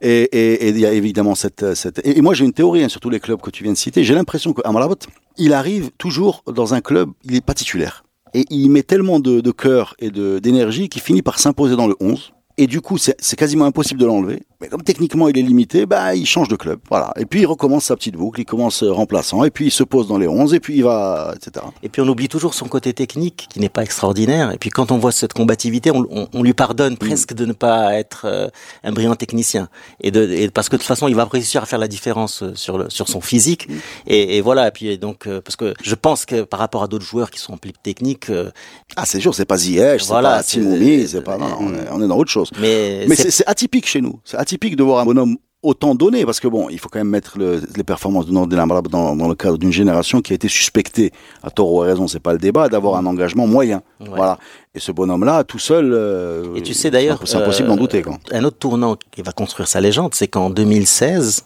Et, 0.02 0.22
et, 0.22 0.68
et, 0.68 0.70
il 0.70 0.80
y 0.80 0.86
a 0.86 0.92
évidemment 0.92 1.34
cette... 1.34 1.74
cette... 1.74 2.00
Et, 2.06 2.22
moi 2.22 2.36
j'ai 2.36 2.46
une 2.46 2.54
théorie 2.54 2.84
hein, 2.84 2.90
sur 2.90 3.00
tous 3.00 3.10
les 3.10 3.20
clubs 3.20 3.42
que 3.42 3.50
tu 3.50 3.64
viens 3.64 3.74
de 3.74 3.78
citer. 3.78 4.04
J'ai 4.04 4.14
l'impression 4.14 4.54
qu'Amrabat, 4.54 4.96
il 5.38 5.54
arrive 5.54 5.92
toujours 5.98 6.44
dans 6.48 6.74
un 6.74 6.82
club, 6.82 7.12
il 7.24 7.34
n'est 7.34 7.42
pas 7.42 7.54
titulaire. 7.54 8.04
Et 8.34 8.46
il 8.50 8.70
met 8.70 8.84
tellement 8.84 9.20
de, 9.20 9.40
de 9.40 9.52
cœur 9.52 9.96
et 10.00 10.10
d'énergie 10.12 10.90
qu'il 10.90 11.02
finit 11.02 11.22
par 11.22 11.40
s'imposer 11.40 11.76
dans 11.76 11.88
le 11.88 11.96
11. 12.00 12.34
Et 12.58 12.68
du 12.68 12.82
coup, 12.82 12.98
c'est 12.98 13.36
quasiment 13.36 13.66
impossible 13.66 14.00
de 14.00 14.06
l'enlever. 14.06 14.44
Mais 14.62 14.68
comme 14.68 14.84
techniquement 14.84 15.28
il 15.28 15.38
est 15.38 15.42
limité, 15.42 15.86
bah 15.86 16.16
il 16.16 16.26
change 16.26 16.48
de 16.48 16.56
club, 16.56 16.80
voilà. 16.90 17.14
Et 17.18 17.26
puis 17.26 17.42
il 17.42 17.46
recommence 17.46 17.86
sa 17.86 17.96
petite 17.96 18.16
boucle, 18.16 18.40
il 18.42 18.46
commence 18.46 18.84
remplaçant, 18.84 19.44
et 19.44 19.52
puis 19.52 19.66
il 19.66 19.72
se 19.72 19.84
pose 19.84 20.08
dans 20.08 20.18
les 20.18 20.28
11, 20.28 20.54
et 20.54 20.60
puis 20.60 20.76
il 20.78 20.84
va, 20.84 21.34
etc. 21.36 21.66
Et 21.84 21.90
puis 21.90 22.02
on 22.02 22.08
oublie 22.08 22.30
toujours 22.30 22.54
son 22.54 22.68
côté 22.68 22.94
technique, 22.94 23.48
qui 23.50 23.60
n'est 23.60 23.70
pas 23.70 23.84
extraordinaire. 23.84 24.52
Et 24.52 24.58
puis 24.58 24.70
quand 24.70 24.92
on 24.92 24.98
voit 24.98 25.12
cette 25.12 25.34
combativité, 25.34 25.92
on, 25.92 26.06
on, 26.10 26.28
on 26.34 26.44
lui 26.44 26.54
pardonne 26.54 26.98
presque 26.98 27.34
mmh. 27.34 27.36
de 27.36 27.46
ne 27.46 27.54
pas 27.54 27.94
être 27.96 28.22
euh, 28.26 28.48
un 28.84 28.92
brillant 28.92 29.16
technicien, 29.16 29.68
et, 30.02 30.12
de, 30.12 30.30
et 30.32 30.50
parce 30.50 30.70
que 30.70 30.76
de 30.76 30.82
toute 30.82 30.88
façon 30.88 31.08
il 31.08 31.16
va 31.16 31.26
réussir 31.26 31.64
à 31.64 31.66
faire 31.66 31.80
la 31.80 31.88
différence 31.88 32.44
sur 32.54 32.78
le 32.78 32.90
sur 32.90 33.10
son 33.10 33.22
physique. 33.22 33.68
Mmh. 33.68 33.74
Et, 34.08 34.38
et, 34.38 34.42
voilà. 34.42 34.68
Et 34.68 34.72
puis 34.72 34.98
donc 34.98 35.28
euh, 35.28 35.42
parce 35.42 35.56
que 35.56 35.74
je 35.84 35.96
pense 35.96 36.26
que 36.26 36.44
par 36.44 36.60
rapport 36.60 36.84
à 36.84 36.88
d'autres 36.88 37.06
joueurs 37.06 37.30
qui 37.30 37.40
sont 37.40 37.58
plus 37.58 37.74
techniques, 37.74 38.30
euh, 38.30 38.52
ah 38.96 39.06
c'est 39.06 39.20
sûr, 39.20 39.36
c'est 39.36 39.46
pas 39.46 39.58
Ziyech, 39.58 40.02
c'est 40.02 40.08
voilà, 40.08 40.38
pas 40.38 40.44
Timoumi, 40.44 41.08
c'est 41.08 41.22
pas, 41.22 41.38
non, 41.38 41.58
on, 41.60 41.74
est, 41.74 41.90
on 41.92 42.02
est 42.02 42.08
dans 42.08 42.18
autre 42.18 42.32
chose. 42.32 42.52
Mais, 42.60 43.06
Mais 43.08 43.16
c'est 43.16 43.46
atypique 43.48 43.88
chez 43.88 44.02
nous. 44.02 44.20
C'est 44.46 44.54
atypique 44.54 44.76
de 44.76 44.84
voir 44.84 45.00
un 45.00 45.06
bonhomme 45.06 45.38
autant 45.64 45.96
donné, 45.96 46.24
parce 46.24 46.40
que 46.40 46.48
bon, 46.48 46.70
il 46.70 46.78
faut 46.78 46.88
quand 46.88 47.00
même 47.00 47.10
mettre 47.10 47.40
le, 47.40 47.64
les 47.76 47.84
performances 47.84 48.28
de 48.28 48.32
Nordin 48.32 48.60
Amrabat 48.60 48.90
dans, 48.90 49.16
dans, 49.16 49.28
le 49.28 49.34
cadre 49.34 49.58
d'une 49.58 49.72
génération 49.72 50.22
qui 50.22 50.34
a 50.34 50.36
été 50.36 50.48
suspectée, 50.48 51.12
à 51.42 51.50
tort 51.50 51.74
ou 51.74 51.82
à 51.82 51.88
raison, 51.88 52.08
c'est 52.08 52.20
pas 52.20 52.34
le 52.34 52.38
débat, 52.38 52.70
d'avoir 52.70 52.98
un 52.98 53.08
engagement 53.08 53.48
moyen. 53.48 53.82
Ouais. 54.00 54.10
Voilà. 54.10 54.38
Et 54.76 54.80
ce 54.80 54.92
bonhomme-là, 54.92 55.44
tout 55.44 55.58
seul, 55.58 55.92
euh, 55.92 56.54
et 56.56 56.62
tu 56.62 56.76
sais 56.76 56.92
d'ailleurs, 56.92 57.20
c'est 57.26 57.38
impossible 57.38 57.70
euh, 57.70 57.72
d'en 57.72 57.78
douter. 57.78 58.04
Quoi. 58.04 58.20
Un 58.32 58.44
autre 58.44 58.58
tournant 58.60 58.96
qui 59.10 59.24
va 59.24 59.32
construire 59.32 59.68
sa 59.68 59.82
légende, 59.82 60.14
c'est 60.14 60.28
qu'en 60.28 60.52
2016, 60.52 61.46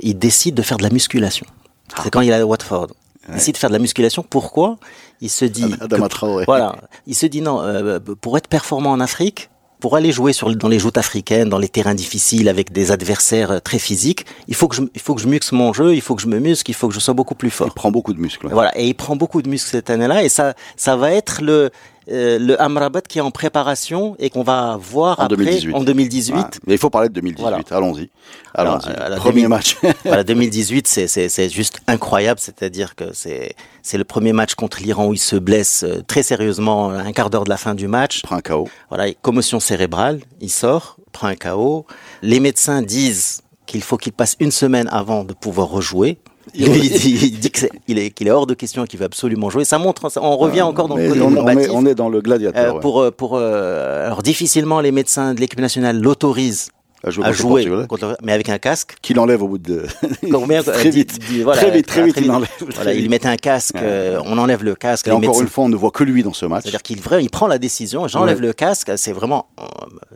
il 0.00 0.18
décide 0.18 0.54
de 0.54 0.62
faire 0.62 0.78
de 0.78 0.84
la 0.84 0.90
musculation. 0.90 1.44
Ah. 1.92 2.00
C'est 2.02 2.10
quand 2.10 2.22
il 2.22 2.30
est 2.30 2.34
à 2.34 2.46
Watford. 2.46 2.88
Il 3.28 3.34
décide 3.34 3.52
de 3.54 3.58
faire 3.58 3.68
de 3.68 3.74
la 3.74 3.80
musculation. 3.80 4.24
Pourquoi? 4.28 4.78
Il 5.20 5.28
se 5.28 5.44
dit, 5.44 5.68
que, 5.68 6.44
voilà, 6.46 6.76
il 7.06 7.14
se 7.14 7.26
dit 7.26 7.42
non, 7.42 7.60
euh, 7.60 7.98
pour 7.98 8.38
être 8.38 8.48
performant 8.48 8.92
en 8.92 9.00
Afrique, 9.00 9.50
pour 9.80 9.96
aller 9.96 10.12
jouer 10.12 10.32
sur, 10.32 10.54
dans 10.54 10.68
les 10.68 10.78
joutes 10.78 10.98
africaines, 10.98 11.48
dans 11.48 11.58
les 11.58 11.68
terrains 11.68 11.94
difficiles, 11.94 12.48
avec 12.48 12.72
des 12.72 12.90
adversaires 12.90 13.60
très 13.62 13.78
physiques, 13.78 14.26
il 14.48 14.54
faut 14.54 14.68
que 14.68 14.76
je, 14.76 14.82
il 14.94 15.00
faut 15.00 15.14
que 15.14 15.20
je 15.20 15.28
muscle 15.28 15.54
mon 15.54 15.72
jeu, 15.72 15.94
il 15.94 16.00
faut 16.00 16.14
que 16.14 16.22
je 16.22 16.26
me 16.28 16.38
muscle, 16.38 16.70
il 16.70 16.74
faut 16.74 16.88
que 16.88 16.94
je 16.94 17.00
sois 17.00 17.14
beaucoup 17.14 17.34
plus 17.34 17.50
fort. 17.50 17.68
Il 17.68 17.74
prend 17.74 17.90
beaucoup 17.90 18.12
de 18.12 18.20
muscles. 18.20 18.46
Ouais. 18.46 18.52
Voilà, 18.52 18.76
et 18.78 18.86
il 18.86 18.94
prend 18.94 19.16
beaucoup 19.16 19.42
de 19.42 19.48
muscles 19.48 19.70
cette 19.70 19.90
année-là, 19.90 20.22
et 20.22 20.28
ça, 20.28 20.54
ça 20.76 20.96
va 20.96 21.12
être 21.12 21.42
le, 21.42 21.70
euh, 22.10 22.38
le 22.38 22.60
Amrabat 22.60 23.02
qui 23.02 23.18
est 23.18 23.22
en 23.22 23.30
préparation 23.30 24.16
et 24.18 24.30
qu'on 24.30 24.42
va 24.42 24.78
voir 24.80 25.20
en 25.20 25.24
après 25.24 25.36
2018. 25.36 25.74
en 25.74 25.82
2018. 25.82 26.34
Ouais. 26.34 26.42
Mais 26.66 26.74
il 26.74 26.78
faut 26.78 26.90
parler 26.90 27.08
de 27.08 27.14
2018. 27.14 27.42
Voilà. 27.42 27.60
Allons-y. 27.70 28.08
Allons-y. 28.54 29.16
Premier 29.16 29.42
2000... 29.42 29.48
match. 29.48 29.76
voilà, 30.04 30.24
2018, 30.24 30.86
c'est 30.86 31.08
c'est 31.08 31.48
juste 31.48 31.80
incroyable. 31.86 32.40
C'est-à-dire 32.40 32.94
que 32.94 33.12
c'est 33.12 33.54
c'est 33.82 33.98
le 33.98 34.04
premier 34.04 34.32
match 34.32 34.54
contre 34.54 34.80
l'Iran 34.80 35.08
où 35.08 35.14
il 35.14 35.18
se 35.18 35.36
blesse 35.36 35.84
euh, 35.84 36.02
très 36.06 36.22
sérieusement 36.22 36.90
un 36.90 37.12
quart 37.12 37.30
d'heure 37.30 37.44
de 37.44 37.50
la 37.50 37.56
fin 37.56 37.74
du 37.74 37.88
match. 37.88 38.22
Prend 38.22 38.36
un 38.36 38.40
KO. 38.40 38.68
Voilà, 38.88 39.12
commotion 39.22 39.60
cérébrale. 39.60 40.20
Il 40.40 40.50
sort, 40.50 40.96
prend 41.12 41.28
un 41.28 41.36
KO. 41.36 41.86
Les 42.22 42.40
médecins 42.40 42.82
disent 42.82 43.42
qu'il 43.66 43.82
faut 43.82 43.98
qu'il 43.98 44.12
passe 44.12 44.34
une 44.40 44.50
semaine 44.50 44.88
avant 44.90 45.24
de 45.24 45.34
pouvoir 45.34 45.68
rejouer. 45.68 46.18
Il, 46.54 46.68
il, 46.84 47.24
il 47.24 47.38
dit 47.38 47.50
qu'il 47.50 47.98
est, 47.98 48.10
qu 48.10 48.24
est, 48.24 48.30
hors 48.30 48.46
de 48.46 48.54
question 48.54 48.84
et 48.84 48.86
qu'il 48.86 48.98
veut 48.98 49.06
absolument 49.06 49.50
jouer. 49.50 49.64
Ça 49.64 49.78
montre, 49.78 50.08
on 50.20 50.36
revient 50.36 50.62
encore 50.62 50.88
dans 50.88 50.96
le 50.96 51.22
on, 51.22 51.36
on, 51.36 51.48
est, 51.48 51.68
on 51.70 51.86
est 51.86 51.94
dans 51.94 52.08
le 52.08 52.20
gladiateur. 52.20 52.76
Euh. 52.76 52.80
Pour, 52.80 53.12
pour, 53.12 53.36
euh, 53.36 54.06
alors 54.06 54.22
difficilement 54.22 54.80
les 54.80 54.92
médecins 54.92 55.34
de 55.34 55.40
l'équipe 55.40 55.60
nationale 55.60 56.00
l'autorisent 56.00 56.70
à 57.04 57.10
jouer, 57.10 57.24
à 57.26 57.32
jouer 57.32 57.86
contre, 57.88 58.16
mais 58.22 58.32
avec 58.32 58.48
un 58.48 58.58
casque. 58.58 58.96
Qu'il 59.02 59.18
enlève 59.20 59.42
au 59.42 59.48
bout 59.48 59.58
de 59.58 59.86
Combien, 60.32 60.62
très, 60.64 60.90
vite. 60.90 61.18
Dit, 61.28 61.42
voilà, 61.42 61.62
très 61.62 61.70
vite, 61.70 61.86
très 61.86 62.02
vite, 62.02 62.16
très 62.16 62.24
il 62.24 62.30
enlève. 62.30 62.48
Voilà, 62.74 62.92
il 62.92 63.08
mettait 63.08 63.28
un 63.28 63.36
casque, 63.36 63.76
ouais. 63.76 63.82
euh, 63.84 64.20
on 64.24 64.36
enlève 64.38 64.64
le 64.64 64.74
casque. 64.74 65.06
Et 65.06 65.10
encore 65.10 65.20
médecins, 65.20 65.42
une 65.42 65.48
fois, 65.48 65.64
on 65.64 65.68
ne 65.68 65.76
voit 65.76 65.90
que 65.90 66.04
lui 66.04 66.22
dans 66.22 66.32
ce 66.32 66.46
match. 66.46 66.64
C'est-à-dire 66.64 66.82
qu'il 66.82 66.98
il 67.20 67.30
prend 67.30 67.46
la 67.46 67.58
décision, 67.58 68.08
j'enlève 68.08 68.38
ouais. 68.40 68.46
le 68.46 68.52
casque, 68.52 68.90
c'est 68.96 69.12
vraiment, 69.12 69.46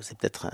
c'est 0.01 0.17
peut-être 0.19 0.47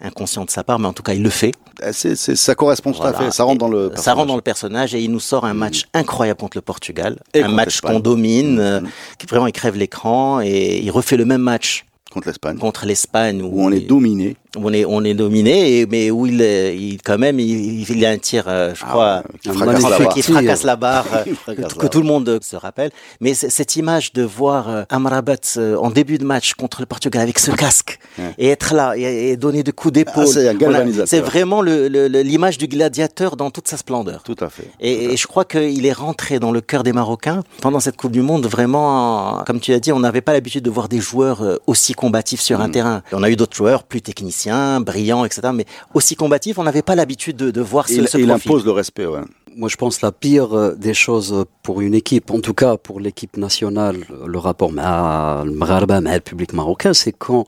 inconscient 0.00 0.44
de 0.44 0.50
sa 0.50 0.64
part, 0.64 0.78
mais 0.78 0.88
en 0.88 0.92
tout 0.92 1.02
cas, 1.02 1.12
il 1.12 1.22
le 1.22 1.30
fait. 1.30 1.52
C 1.92 2.10
est, 2.10 2.16
c 2.16 2.32
est, 2.32 2.36
ça 2.36 2.54
correspond 2.54 2.92
tout 2.92 2.98
voilà. 2.98 3.18
à 3.18 3.22
fait, 3.22 3.30
ça 3.30 3.44
rentre 3.44 3.58
dans 3.58 3.68
le 3.68 3.88
personnage. 3.90 4.04
Ça 4.04 4.12
rentre 4.14 4.26
dans 4.26 4.36
le 4.36 4.42
personnage 4.42 4.94
et 4.94 5.00
il 5.00 5.10
nous 5.10 5.20
sort 5.20 5.44
un 5.44 5.54
match 5.54 5.84
mmh. 5.84 5.98
incroyable 5.98 6.40
contre 6.40 6.56
le 6.56 6.62
Portugal. 6.62 7.18
Et 7.34 7.42
un 7.42 7.48
match 7.48 7.80
qu'on 7.80 8.00
domine, 8.00 8.80
mmh. 8.80 8.88
qui 9.18 9.26
vraiment, 9.26 9.46
il 9.46 9.52
crève 9.52 9.76
l'écran 9.76 10.40
et 10.40 10.78
il 10.78 10.90
refait 10.90 11.16
le 11.16 11.24
même 11.24 11.42
match 11.42 11.84
contre 12.10 12.28
l'Espagne. 12.28 12.58
Contre 12.58 12.86
l'Espagne 12.86 13.42
où, 13.42 13.46
où, 13.46 13.62
on 13.62 13.70
est 13.70 13.80
dominé. 13.80 14.36
On 14.56 14.72
est 14.72 14.84
on 14.84 15.04
est 15.04 15.14
dominé, 15.14 15.86
mais 15.86 16.10
où 16.10 16.26
il, 16.26 16.40
il 16.40 17.02
quand 17.02 17.18
même 17.18 17.38
il, 17.38 17.88
il 17.88 18.06
a 18.06 18.10
un 18.10 18.18
tir, 18.18 18.44
euh, 18.46 18.74
je 18.74 18.82
crois, 18.82 19.22
ah, 19.22 19.28
qui 19.42 19.50
fracasse, 19.50 19.90
la 19.90 20.06
qui 20.06 20.22
fracasse 20.22 20.62
la 20.62 20.76
barre, 20.76 21.06
que, 21.46 21.86
tout 21.86 22.00
le 22.00 22.06
monde 22.06 22.38
se 22.42 22.56
rappelle. 22.56 22.90
Mais 23.20 23.34
cette 23.34 23.76
image 23.76 24.12
de 24.12 24.22
voir 24.22 24.68
euh, 24.68 24.82
Amrabat 24.88 25.36
euh, 25.56 25.76
en 25.76 25.90
début 25.90 26.18
de 26.18 26.24
match 26.24 26.54
contre 26.54 26.80
le 26.80 26.86
Portugal 26.86 27.22
avec 27.22 27.38
ce 27.38 27.50
casque. 27.50 27.97
Et 28.38 28.48
être 28.48 28.74
là 28.74 28.94
et, 28.96 29.30
et 29.30 29.36
donner 29.36 29.62
des 29.62 29.72
coups 29.72 29.92
d'épaule, 29.92 30.26
ah, 30.26 31.06
c'est 31.06 31.20
vraiment 31.20 31.62
l'image 31.62 32.58
du 32.58 32.68
gladiateur 32.68 33.36
dans 33.36 33.50
toute 33.50 33.68
sa 33.68 33.76
splendeur. 33.76 34.22
Tout 34.22 34.36
à 34.40 34.48
fait. 34.48 34.70
Et, 34.80 34.94
tout 34.94 35.00
à 35.02 35.06
fait. 35.06 35.12
et 35.12 35.16
je 35.16 35.26
crois 35.26 35.44
qu'il 35.44 35.86
est 35.86 35.92
rentré 35.92 36.38
dans 36.38 36.52
le 36.52 36.60
cœur 36.60 36.82
des 36.82 36.92
Marocains 36.92 37.42
pendant 37.60 37.80
cette 37.80 37.96
Coupe 37.96 38.12
du 38.12 38.22
Monde. 38.22 38.46
Vraiment, 38.46 39.42
comme 39.46 39.60
tu 39.60 39.72
as 39.72 39.80
dit, 39.80 39.92
on 39.92 40.00
n'avait 40.00 40.20
pas 40.20 40.32
l'habitude 40.32 40.64
de 40.64 40.70
voir 40.70 40.88
des 40.88 41.00
joueurs 41.00 41.60
aussi 41.66 41.94
combatifs 41.94 42.40
sur 42.40 42.58
mmh. 42.58 42.62
un 42.62 42.70
terrain. 42.70 43.02
On 43.12 43.22
a 43.22 43.30
eu 43.30 43.36
d'autres 43.36 43.56
joueurs 43.56 43.84
plus 43.84 44.02
techniciens, 44.02 44.80
brillants, 44.80 45.24
etc. 45.24 45.48
Mais 45.54 45.66
aussi 45.94 46.16
combatifs, 46.16 46.58
on 46.58 46.64
n'avait 46.64 46.82
pas 46.82 46.94
l'habitude 46.94 47.36
de, 47.36 47.50
de, 47.50 47.60
voir 47.60 47.88
ce, 47.88 47.94
il, 47.94 48.08
ce 48.08 48.18
il 48.18 48.26
profil. 48.26 48.50
impose 48.50 48.64
le 48.64 48.72
respect, 48.72 49.06
ouais. 49.06 49.20
Moi, 49.56 49.68
je 49.68 49.76
pense 49.76 50.02
la 50.02 50.12
pire 50.12 50.56
euh, 50.56 50.74
des 50.74 50.94
choses 50.94 51.44
pour 51.62 51.80
une 51.80 51.94
équipe, 51.94 52.30
en 52.30 52.40
tout 52.40 52.54
cas 52.54 52.76
pour 52.76 53.00
l'équipe 53.00 53.36
nationale, 53.36 53.96
le 54.24 54.38
rapport 54.38 54.70
à 54.78 55.42
le 55.44 56.18
public 56.20 56.52
marocain, 56.52 56.94
c'est 56.94 57.12
quand 57.12 57.46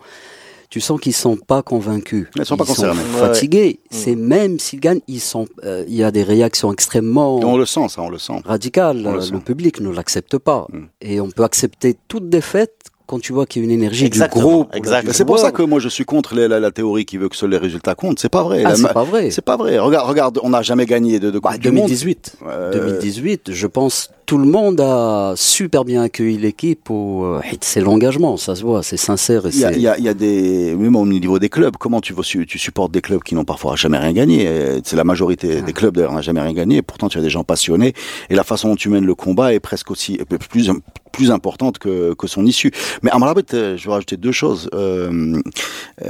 tu 0.70 0.80
sens 0.80 1.00
qu'ils 1.00 1.14
sont 1.14 1.36
pas 1.36 1.62
convaincus. 1.62 2.28
Ils 2.36 2.44
sont 2.44 2.56
pas 2.56 2.64
ils 2.64 2.68
concernés. 2.68 3.02
Sont 3.02 3.18
fatigués. 3.18 3.80
Ouais. 3.80 3.98
C'est 3.98 4.14
même 4.14 4.60
s'ils 4.60 4.78
gagnent, 4.78 5.00
ils 5.08 5.20
sont. 5.20 5.46
Euh, 5.64 5.84
il 5.88 5.94
y 5.94 6.04
a 6.04 6.12
des 6.12 6.22
réactions 6.22 6.72
extrêmement. 6.72 7.40
Et 7.40 7.44
on 7.44 7.56
le 7.56 7.66
sent, 7.66 7.88
ça, 7.88 8.02
on 8.02 8.08
le 8.08 8.18
sent. 8.18 8.40
Radicales. 8.44 9.02
On 9.04 9.14
le, 9.14 9.40
public 9.40 9.80
ne 9.80 9.90
l'accepte 9.90 10.38
pas. 10.38 10.68
Mm. 10.72 10.84
Et 11.00 11.20
on 11.20 11.28
peut 11.30 11.42
accepter 11.42 11.96
toute 12.06 12.28
défaite 12.28 12.76
quand 13.06 13.18
tu 13.18 13.32
vois 13.32 13.44
qu'il 13.44 13.62
y 13.62 13.64
a 13.64 13.66
une 13.66 13.72
énergie 13.72 14.08
du 14.08 14.20
groupe. 14.20 14.72
Exactement. 14.72 15.12
C'est 15.12 15.24
pour 15.24 15.40
ça 15.40 15.50
que 15.50 15.62
moi 15.62 15.80
je 15.80 15.88
suis 15.88 16.04
contre 16.04 16.36
la, 16.36 16.70
théorie 16.70 17.04
qui 17.04 17.16
veut 17.16 17.28
que 17.28 17.34
seuls 17.34 17.50
les 17.50 17.58
résultats 17.58 17.96
comptent. 17.96 18.20
C'est 18.20 18.28
pas 18.28 18.44
vrai. 18.44 18.62
Ah, 18.64 18.76
c'est 18.76 18.92
pas 18.92 19.02
vrai. 19.02 19.32
C'est 19.32 19.44
pas 19.44 19.56
vrai. 19.56 19.80
Regarde, 19.80 20.08
regarde, 20.08 20.38
on 20.44 20.50
n'a 20.50 20.62
jamais 20.62 20.86
gagné 20.86 21.18
de, 21.18 21.32
de 21.32 21.40
bah, 21.40 21.58
2018. 21.60 22.36
2018, 22.72 23.50
je 23.52 23.66
pense 23.66 24.10
tout 24.30 24.38
le 24.38 24.46
monde 24.46 24.80
a 24.80 25.32
super 25.34 25.84
bien 25.84 26.02
accueilli 26.02 26.38
l'équipe. 26.38 26.88
Euh, 26.92 27.40
c'est 27.60 27.80
l'engagement, 27.80 28.36
ça 28.36 28.54
se 28.54 28.62
voit, 28.62 28.84
c'est 28.84 28.96
sincère. 28.96 29.42
Il 29.52 29.58
y, 29.76 29.80
y, 29.82 30.08
a 30.08 30.14
des, 30.14 30.76
même 30.76 30.94
au 30.94 31.04
niveau 31.04 31.40
des 31.40 31.48
clubs, 31.48 31.76
comment 31.76 32.00
tu, 32.00 32.14
tu 32.46 32.58
supportes 32.60 32.92
des 32.92 33.00
clubs 33.00 33.24
qui 33.24 33.34
n'ont 33.34 33.44
parfois 33.44 33.74
jamais 33.74 33.98
rien 33.98 34.12
gagné? 34.12 34.80
C'est 34.84 34.94
la 34.94 35.02
majorité 35.02 35.56
ah. 35.58 35.62
des 35.62 35.72
clubs 35.72 35.96
d'ailleurs 35.96 36.12
n'a 36.12 36.20
jamais 36.20 36.42
rien 36.42 36.52
gagné. 36.52 36.80
Pourtant, 36.80 37.08
tu 37.08 37.18
as 37.18 37.22
des 37.22 37.28
gens 37.28 37.42
passionnés 37.42 37.92
et 38.28 38.36
la 38.36 38.44
façon 38.44 38.68
dont 38.68 38.76
tu 38.76 38.88
mènes 38.88 39.04
le 39.04 39.16
combat 39.16 39.52
est 39.52 39.58
presque 39.58 39.90
aussi 39.90 40.20
plus 40.48 40.70
plus 41.10 41.30
importante 41.30 41.78
que, 41.78 42.14
que 42.14 42.26
son 42.26 42.46
issue. 42.46 42.72
Mais 43.02 43.10
Amrabat, 43.10 43.42
euh, 43.54 43.76
je 43.76 43.84
vais 43.86 43.92
rajouter 43.92 44.16
deux 44.16 44.32
choses. 44.32 44.70
Euh, 44.74 45.40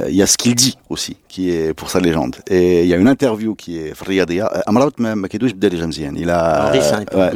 il 0.07 0.15
y 0.15 0.21
a 0.21 0.27
ce 0.27 0.37
qu'il 0.37 0.55
dit 0.55 0.77
aussi, 0.89 1.17
qui 1.27 1.49
est 1.49 1.73
pour 1.73 1.89
sa 1.89 1.99
légende. 1.99 2.35
Et 2.49 2.83
il 2.83 2.87
y 2.87 2.93
a 2.93 2.97
une 2.97 3.07
interview 3.07 3.55
qui 3.55 3.77
est 3.77 3.93
Amrabat 4.65 4.91
il 6.17 6.29
a 6.29 6.71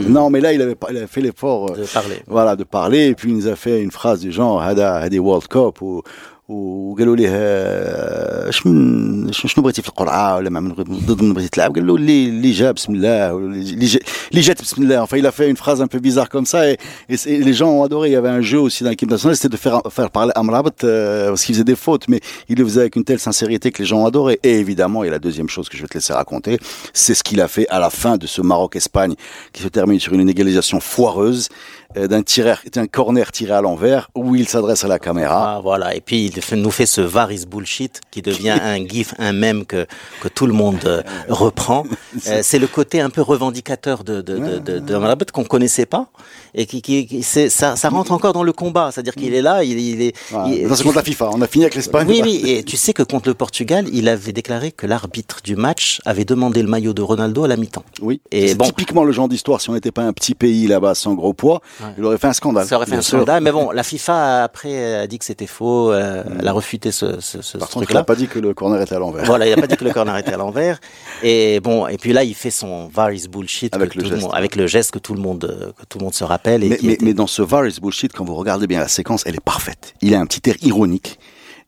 non 0.07 0.29
mais 0.29 0.41
là 0.41 0.53
il 0.53 0.61
avait 0.61 0.74
il 0.89 0.97
a 0.97 1.07
fait 1.07 1.21
l'effort 1.21 1.71
euh, 1.71 1.77
de 1.81 1.85
parler. 1.85 2.15
Voilà, 2.27 2.55
de 2.55 2.63
parler. 2.63 3.07
Et 3.07 3.15
puis 3.15 3.29
il 3.31 3.35
nous 3.35 3.47
a 3.47 3.55
fait 3.55 3.81
une 3.81 3.91
phrase 3.91 4.19
du 4.19 4.31
genre 4.31 4.61
Hada, 4.61 4.95
Hadi 4.95 5.19
World 5.19 5.47
Cup 5.47 5.81
ou 5.81 6.01
وقالوا 6.50 7.16
ليه 7.16 8.50
شنو 8.50 9.32
شنو 9.32 9.64
بغيتي 9.64 9.82
في 9.82 9.88
القرعه 9.88 10.36
ولا 10.36 10.50
ما 10.50 10.74
ضد 10.80 11.22
من 11.22 11.32
بغيتي 11.32 11.48
تلعب 11.48 11.74
قال 11.74 11.86
له 11.86 11.96
اللي 11.96 12.28
اللي 12.28 12.50
جا 12.50 12.70
بسم 12.70 12.94
الله 12.94 13.38
اللي 13.38 14.40
جات 14.40 14.62
بسم 14.62 14.82
الله 14.82 15.06
enfin 15.06 15.16
il 15.16 15.26
a 15.26 15.32
fait 15.32 15.48
une 15.48 15.56
phrase 15.56 15.80
un 15.80 15.86
peu 15.86 16.00
bizarre 16.00 16.28
comme 16.28 16.46
ça 16.46 16.68
et, 16.70 16.76
et, 17.08 17.16
et 17.26 17.38
les 17.38 17.52
gens 17.52 17.70
ont 17.70 17.84
adoré 17.84 18.08
il 18.08 18.12
y 18.12 18.16
avait 18.16 18.28
un 18.40 18.40
jeu 18.40 18.60
aussi 18.60 18.82
dans 18.84 18.90
l'équipe 18.90 19.10
nationale 19.10 19.36
c'était 19.36 19.48
de 19.48 19.56
faire 19.56 19.80
faire 19.90 20.10
parler 20.10 20.32
Amrabat 20.34 20.70
euh, 20.82 21.28
parce 21.28 21.44
qu'il 21.44 21.54
faisait 21.54 21.70
des 21.72 21.76
fautes 21.76 22.08
mais 22.08 22.20
il 22.48 22.58
le 22.58 22.64
faisait 22.64 22.80
avec 22.80 22.96
une 22.96 23.04
telle 23.04 23.20
sincérité 23.20 23.70
que 23.70 23.80
les 23.82 23.88
gens 23.90 23.98
ont 24.02 24.06
adoré 24.06 24.40
et 24.42 24.54
évidemment 24.64 25.04
et 25.04 25.10
la 25.10 25.20
deuxième 25.20 25.48
chose 25.48 25.68
que 25.68 25.76
je 25.76 25.82
vais 25.82 25.88
te 25.88 25.94
laisser 25.94 26.12
raconter 26.12 26.58
c'est 26.92 27.14
ce 27.14 27.22
qu'il 27.22 27.40
a 27.40 27.48
fait 27.48 27.68
à 27.68 27.78
la 27.78 27.90
fin 27.90 28.16
de 28.16 28.26
ce 28.26 28.40
Maroc 28.40 28.74
Espagne 28.74 29.14
qui 29.52 29.62
se 29.62 29.68
termine 29.68 30.00
sur 30.00 30.12
une 30.14 30.28
égalisation 30.28 30.80
foireuse 30.80 31.48
euh, 31.48 31.83
d'un 31.95 32.23
tireur, 32.23 32.61
d'un 32.71 32.87
corner 32.87 33.31
tiré 33.31 33.53
à 33.53 33.61
l'envers 33.61 34.09
où 34.15 34.35
il 34.35 34.47
s'adresse 34.47 34.83
à 34.83 34.87
la 34.87 34.99
caméra. 34.99 35.55
Ah, 35.55 35.61
voilà. 35.61 35.95
Et 35.95 36.01
puis 36.01 36.31
il 36.51 36.61
nous 36.61 36.71
fait 36.71 36.85
ce 36.85 37.01
varis 37.01 37.45
bullshit 37.45 38.01
qui 38.11 38.21
devient 38.21 38.57
un 38.61 38.85
gif, 38.85 39.13
un 39.19 39.33
mème 39.33 39.65
que 39.65 39.85
que 40.21 40.27
tout 40.27 40.47
le 40.47 40.53
monde 40.53 40.79
euh, 40.85 41.01
reprend. 41.29 41.83
Euh, 42.27 42.39
c'est 42.43 42.59
le 42.59 42.67
côté 42.67 43.01
un 43.01 43.09
peu 43.09 43.21
revendicateur 43.21 44.03
de 44.03 44.21
de 44.21 44.37
de, 44.37 44.59
de, 44.59 44.79
de 44.79 45.31
qu'on 45.31 45.43
connaissait 45.43 45.85
pas 45.85 46.07
et 46.55 46.65
qui, 46.65 46.81
qui, 46.81 47.21
c'est 47.23 47.49
ça, 47.49 47.75
ça 47.75 47.89
rentre 47.89 48.11
encore 48.11 48.33
dans 48.33 48.43
le 48.43 48.53
combat. 48.53 48.89
C'est-à-dire 48.91 49.13
qu'il 49.13 49.33
est 49.33 49.41
là, 49.41 49.63
il, 49.63 49.77
il 49.77 50.01
est. 50.01 50.15
c'est 50.29 50.83
contre 50.83 50.95
la 50.95 51.03
FIFA. 51.03 51.31
On 51.33 51.41
a 51.41 51.47
fini 51.47 51.65
avec 51.65 51.75
l'Espagne. 51.75 52.07
Oui, 52.09 52.21
oui. 52.23 52.41
Et 52.45 52.63
tu 52.63 52.77
sais 52.77 52.93
que 52.93 53.03
contre 53.03 53.27
le 53.27 53.33
Portugal, 53.35 53.85
il 53.91 54.07
avait 54.07 54.31
déclaré 54.31 54.71
que 54.71 54.87
l'arbitre 54.87 55.39
du 55.43 55.55
match 55.55 56.01
avait 56.05 56.25
demandé 56.25 56.61
le 56.61 56.69
maillot 56.69 56.93
de 56.93 57.01
Ronaldo 57.01 57.43
à 57.43 57.47
la 57.47 57.57
mi-temps. 57.57 57.83
Oui. 58.01 58.21
Et 58.31 58.55
bon, 58.55 58.65
typiquement 58.65 59.03
le 59.03 59.11
genre 59.11 59.27
d'histoire. 59.27 59.59
Si 59.59 59.69
on 59.69 59.73
n'était 59.73 59.91
pas 59.91 60.03
un 60.03 60.13
petit 60.13 60.33
pays 60.35 60.67
là-bas 60.67 60.95
sans 60.95 61.13
gros 61.13 61.33
poids, 61.33 61.61
il 61.97 62.05
aurait 62.05 62.17
fait 62.17 62.27
un 62.27 62.33
scandale. 62.33 62.65
Ça 62.65 62.75
aurait 62.75 62.85
fait 62.85 62.95
un 62.95 63.01
scandale. 63.01 63.43
Mais 63.43 63.51
bon, 63.51 63.71
la 63.71 63.83
FIFA 63.83 64.43
après 64.43 64.95
a 64.95 65.07
dit 65.07 65.19
que 65.19 65.25
c'était 65.25 65.47
faux. 65.47 65.91
Euh, 65.91 66.23
mm. 66.23 66.37
Elle 66.39 66.47
a 66.47 66.51
refuté 66.51 66.91
ce, 66.91 67.19
ce, 67.19 67.41
ce 67.41 67.57
Par 67.57 67.69
contre, 67.69 67.89
il 67.89 67.93
n'a 67.93 68.03
pas 68.03 68.15
dit 68.15 68.27
que 68.27 68.39
le 68.39 68.53
corner 68.53 68.81
était 68.81 68.95
à 68.95 68.99
l'envers. 68.99 69.25
Voilà, 69.25 69.47
il 69.47 69.55
n'a 69.55 69.61
pas 69.61 69.67
dit 69.67 69.77
que 69.77 69.83
le 69.83 69.93
corner 69.93 70.17
était 70.17 70.33
à 70.33 70.37
l'envers. 70.37 70.79
Et 71.23 71.59
bon, 71.59 71.87
et 71.87 71.97
puis 71.97 72.13
là, 72.13 72.23
il 72.23 72.35
fait 72.35 72.51
son 72.51 72.87
various 72.87 73.27
bullshit 73.29 73.75
avec, 73.75 73.95
le, 73.95 74.05
geste. 74.05 74.27
avec 74.33 74.55
le 74.55 74.67
geste 74.67 74.91
que 74.91 74.99
tout 74.99 75.13
le 75.13 75.21
monde 75.21 75.73
que 75.77 75.85
tout 75.85 75.97
le 75.99 76.03
monde 76.03 76.13
se 76.13 76.23
rappelle. 76.23 76.63
Et 76.63 76.77
mais, 76.81 76.97
mais, 77.01 77.13
dans 77.13 77.27
ce 77.27 77.41
Varys 77.41 77.79
bullshit, 77.81 78.13
quand 78.13 78.25
vous 78.25 78.35
regardez 78.35 78.67
bien 78.67 78.79
la 78.79 78.87
séquence, 78.87 79.23
elle 79.25 79.35
est 79.35 79.43
parfaite. 79.43 79.93
Il 80.01 80.13
a 80.15 80.19
un 80.19 80.25
petit 80.25 80.49
air 80.49 80.55
ironique. 80.61 81.19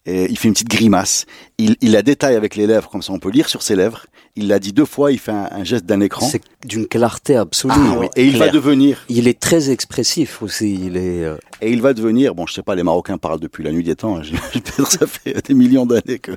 Et 0.05 0.27
il 0.29 0.37
fait 0.37 0.47
une 0.47 0.53
petite 0.53 0.69
grimace. 0.69 1.25
Il, 1.57 1.75
il 1.81 1.91
la 1.91 2.01
détaille 2.01 2.35
avec 2.35 2.55
les 2.55 2.65
lèvres, 2.65 2.89
comme 2.89 3.01
ça 3.01 3.11
on 3.11 3.19
peut 3.19 3.29
lire 3.29 3.49
sur 3.49 3.61
ses 3.61 3.75
lèvres. 3.75 4.05
Il 4.39 4.49
l'a 4.49 4.59
dit 4.59 4.71
deux 4.71 4.85
fois, 4.85 5.11
il 5.11 5.17
fait 5.17 5.31
un, 5.31 5.63
geste 5.63 5.85
d'un 5.85 5.99
écran. 5.99 6.27
C'est 6.27 6.41
d'une 6.63 6.85
clarté 6.85 7.35
absolue. 7.35 7.73
Ah 7.75 8.05
et 8.15 8.23
il 8.23 8.37
va 8.37 8.49
devenir. 8.49 9.03
Il 9.09 9.27
est 9.27 9.39
très 9.39 9.71
expressif 9.71 10.43
aussi. 10.43 10.75
Il 10.75 10.95
est. 10.95 11.23
Euh, 11.23 11.37
et 11.59 11.71
il 11.71 11.81
va 11.81 11.95
devenir. 11.95 12.35
Bon, 12.35 12.45
je 12.45 12.53
sais 12.53 12.61
pas, 12.61 12.75
les 12.75 12.83
Marocains 12.83 13.17
parlent 13.17 13.39
depuis 13.39 13.63
la 13.63 13.71
nuit 13.71 13.83
des 13.83 13.95
temps. 13.95 14.19
Hein. 14.19 14.21
Ça 14.85 15.07
fait 15.07 15.43
des 15.47 15.55
millions 15.55 15.87
d'années 15.87 16.19
que, 16.19 16.33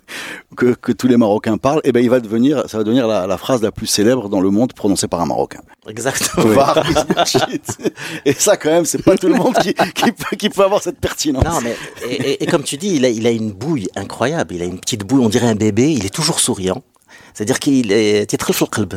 que, 0.57 0.73
que 0.73 0.93
tous 0.93 1.09
les 1.09 1.19
Marocains 1.19 1.59
parlent. 1.59 1.83
Et 1.85 1.91
eh 1.91 1.93
ben, 1.93 2.03
il 2.03 2.09
va 2.09 2.21
devenir, 2.21 2.65
ça 2.69 2.79
va 2.79 2.85
devenir 2.85 3.07
la, 3.07 3.27
la, 3.27 3.37
phrase 3.37 3.61
la 3.61 3.71
plus 3.71 3.87
célèbre 3.87 4.31
dans 4.31 4.41
le 4.41 4.49
monde 4.49 4.73
prononcée 4.73 5.07
par 5.07 5.21
un 5.21 5.27
Marocain. 5.27 5.61
Exactement. 5.87 6.73
et 8.25 8.33
ça, 8.33 8.57
quand 8.57 8.71
même, 8.71 8.87
c'est 8.87 9.03
pas 9.03 9.19
tout 9.19 9.29
le 9.29 9.35
monde 9.35 9.57
qui, 9.57 9.75
qui, 9.75 10.13
peut, 10.13 10.37
qui 10.39 10.49
peut 10.49 10.65
avoir 10.65 10.83
cette 10.83 11.01
pertinence. 11.01 11.45
Non, 11.45 11.61
mais 11.63 11.77
et, 12.09 12.43
et, 12.43 12.47
comme 12.47 12.63
tu 12.63 12.79
dis, 12.79 12.95
il 12.95 13.05
a, 13.05 13.11
il 13.11 13.27
a 13.27 13.31
une 13.31 13.53
bouille 13.53 13.89
incroyable. 13.95 14.55
Il 14.55 14.63
a 14.63 14.65
une 14.65 14.81
petite 14.81 15.05
bouille, 15.05 15.23
on 15.23 15.29
dirait 15.29 15.49
un 15.49 15.55
bébé. 15.55 15.93
Il 15.93 16.07
est 16.07 16.15
toujours 16.15 16.41
souriant. 16.41 16.83
C'est-à-dire 17.41 17.59
qu'il 17.59 17.91
est, 17.91 18.37
très 18.37 18.53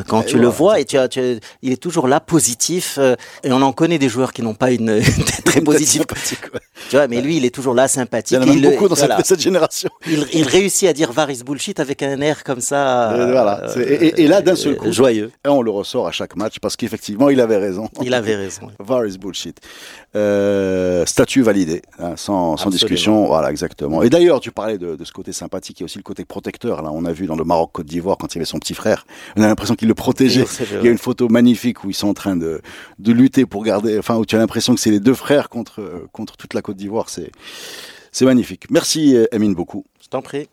quand 0.06 0.22
tu 0.22 0.36
le 0.36 0.48
vois 0.48 0.78
et 0.78 0.84
tu, 0.84 0.98
as, 0.98 1.08
tu 1.08 1.40
il 1.62 1.72
est 1.72 1.80
toujours 1.80 2.08
là, 2.08 2.20
positif. 2.20 2.98
Euh, 2.98 3.16
et 3.42 3.50
on 3.50 3.62
en 3.62 3.72
connaît 3.72 3.98
des 3.98 4.10
joueurs 4.10 4.34
qui 4.34 4.42
n'ont 4.42 4.52
pas 4.52 4.70
une, 4.70 5.00
très 5.46 5.62
positive. 5.62 6.04
Tu 6.90 6.96
vois, 6.96 7.08
mais 7.08 7.22
lui, 7.22 7.38
il 7.38 7.46
est 7.46 7.54
toujours 7.54 7.72
là, 7.72 7.88
sympathique. 7.88 8.36
Il 8.38 8.46
y 8.46 8.50
en 8.50 8.66
a 8.66 8.70
beaucoup 8.70 8.88
dans 8.88 8.96
cette, 8.96 9.40
génération. 9.40 9.88
Il, 10.06 10.26
il, 10.34 10.46
réussit 10.46 10.86
à 10.86 10.92
dire 10.92 11.10
Varis 11.10 11.42
bullshit 11.42 11.80
avec 11.80 12.02
un 12.02 12.20
air 12.20 12.44
comme 12.44 12.60
ça. 12.60 13.14
Et, 13.14 13.32
voilà. 13.32 13.62
Euh, 13.78 14.10
et, 14.14 14.26
là, 14.26 14.42
d'un 14.42 14.56
seul 14.56 14.76
coup, 14.76 14.92
joyeux. 14.92 15.32
Et 15.46 15.48
on 15.48 15.62
le 15.62 15.70
ressort 15.70 16.06
à 16.06 16.12
chaque 16.12 16.36
match 16.36 16.58
parce 16.60 16.76
qu'effectivement, 16.76 17.30
il 17.30 17.40
avait 17.40 17.56
raison. 17.56 17.88
Il 18.02 18.12
avait 18.12 18.36
raison. 18.36 18.68
Varis 18.78 19.16
bullshit. 19.16 19.58
Euh, 20.16 21.06
statut 21.06 21.40
validé, 21.40 21.80
hein, 21.98 22.12
sans, 22.16 22.58
sans 22.58 22.68
discussion. 22.68 23.26
Voilà, 23.26 23.50
exactement. 23.50 24.02
Et 24.02 24.10
d'ailleurs, 24.10 24.40
tu 24.40 24.52
parlais 24.52 24.76
de, 24.76 24.96
de, 24.96 25.04
ce 25.04 25.12
côté 25.12 25.32
sympathique 25.32 25.80
et 25.80 25.84
aussi 25.84 25.96
le 25.96 26.04
côté 26.04 26.26
protecteur. 26.26 26.82
Là, 26.82 26.90
on 26.92 27.06
a 27.06 27.12
vu 27.12 27.26
dans 27.26 27.36
le 27.36 27.44
Maroc 27.44 27.70
Côte 27.72 27.86
d'Ivoire 27.86 28.18
quand 28.18 28.33
il 28.34 28.38
y 28.38 28.40
avait 28.40 28.44
son 28.44 28.58
petit 28.58 28.74
frère, 28.74 29.06
on 29.36 29.42
a 29.42 29.46
l'impression 29.46 29.74
qu'il 29.74 29.88
le 29.88 29.94
protégeait. 29.94 30.44
Il 30.80 30.84
y 30.84 30.88
a 30.88 30.90
une 30.90 30.98
photo 30.98 31.28
magnifique 31.28 31.84
où 31.84 31.90
ils 31.90 31.94
sont 31.94 32.08
en 32.08 32.14
train 32.14 32.36
de, 32.36 32.60
de 32.98 33.12
lutter 33.12 33.46
pour 33.46 33.64
garder, 33.64 33.98
enfin 33.98 34.16
où 34.16 34.26
tu 34.26 34.36
as 34.36 34.38
l'impression 34.38 34.74
que 34.74 34.80
c'est 34.80 34.90
les 34.90 35.00
deux 35.00 35.14
frères 35.14 35.48
contre 35.48 36.08
contre 36.12 36.36
toute 36.36 36.54
la 36.54 36.62
Côte 36.62 36.76
d'Ivoire. 36.76 37.08
C'est 37.08 37.30
c'est 38.12 38.24
magnifique. 38.24 38.70
Merci 38.70 39.16
Emine 39.32 39.54
beaucoup. 39.54 39.84
Je 40.02 40.08
t'en 40.08 40.22
prie. 40.22 40.48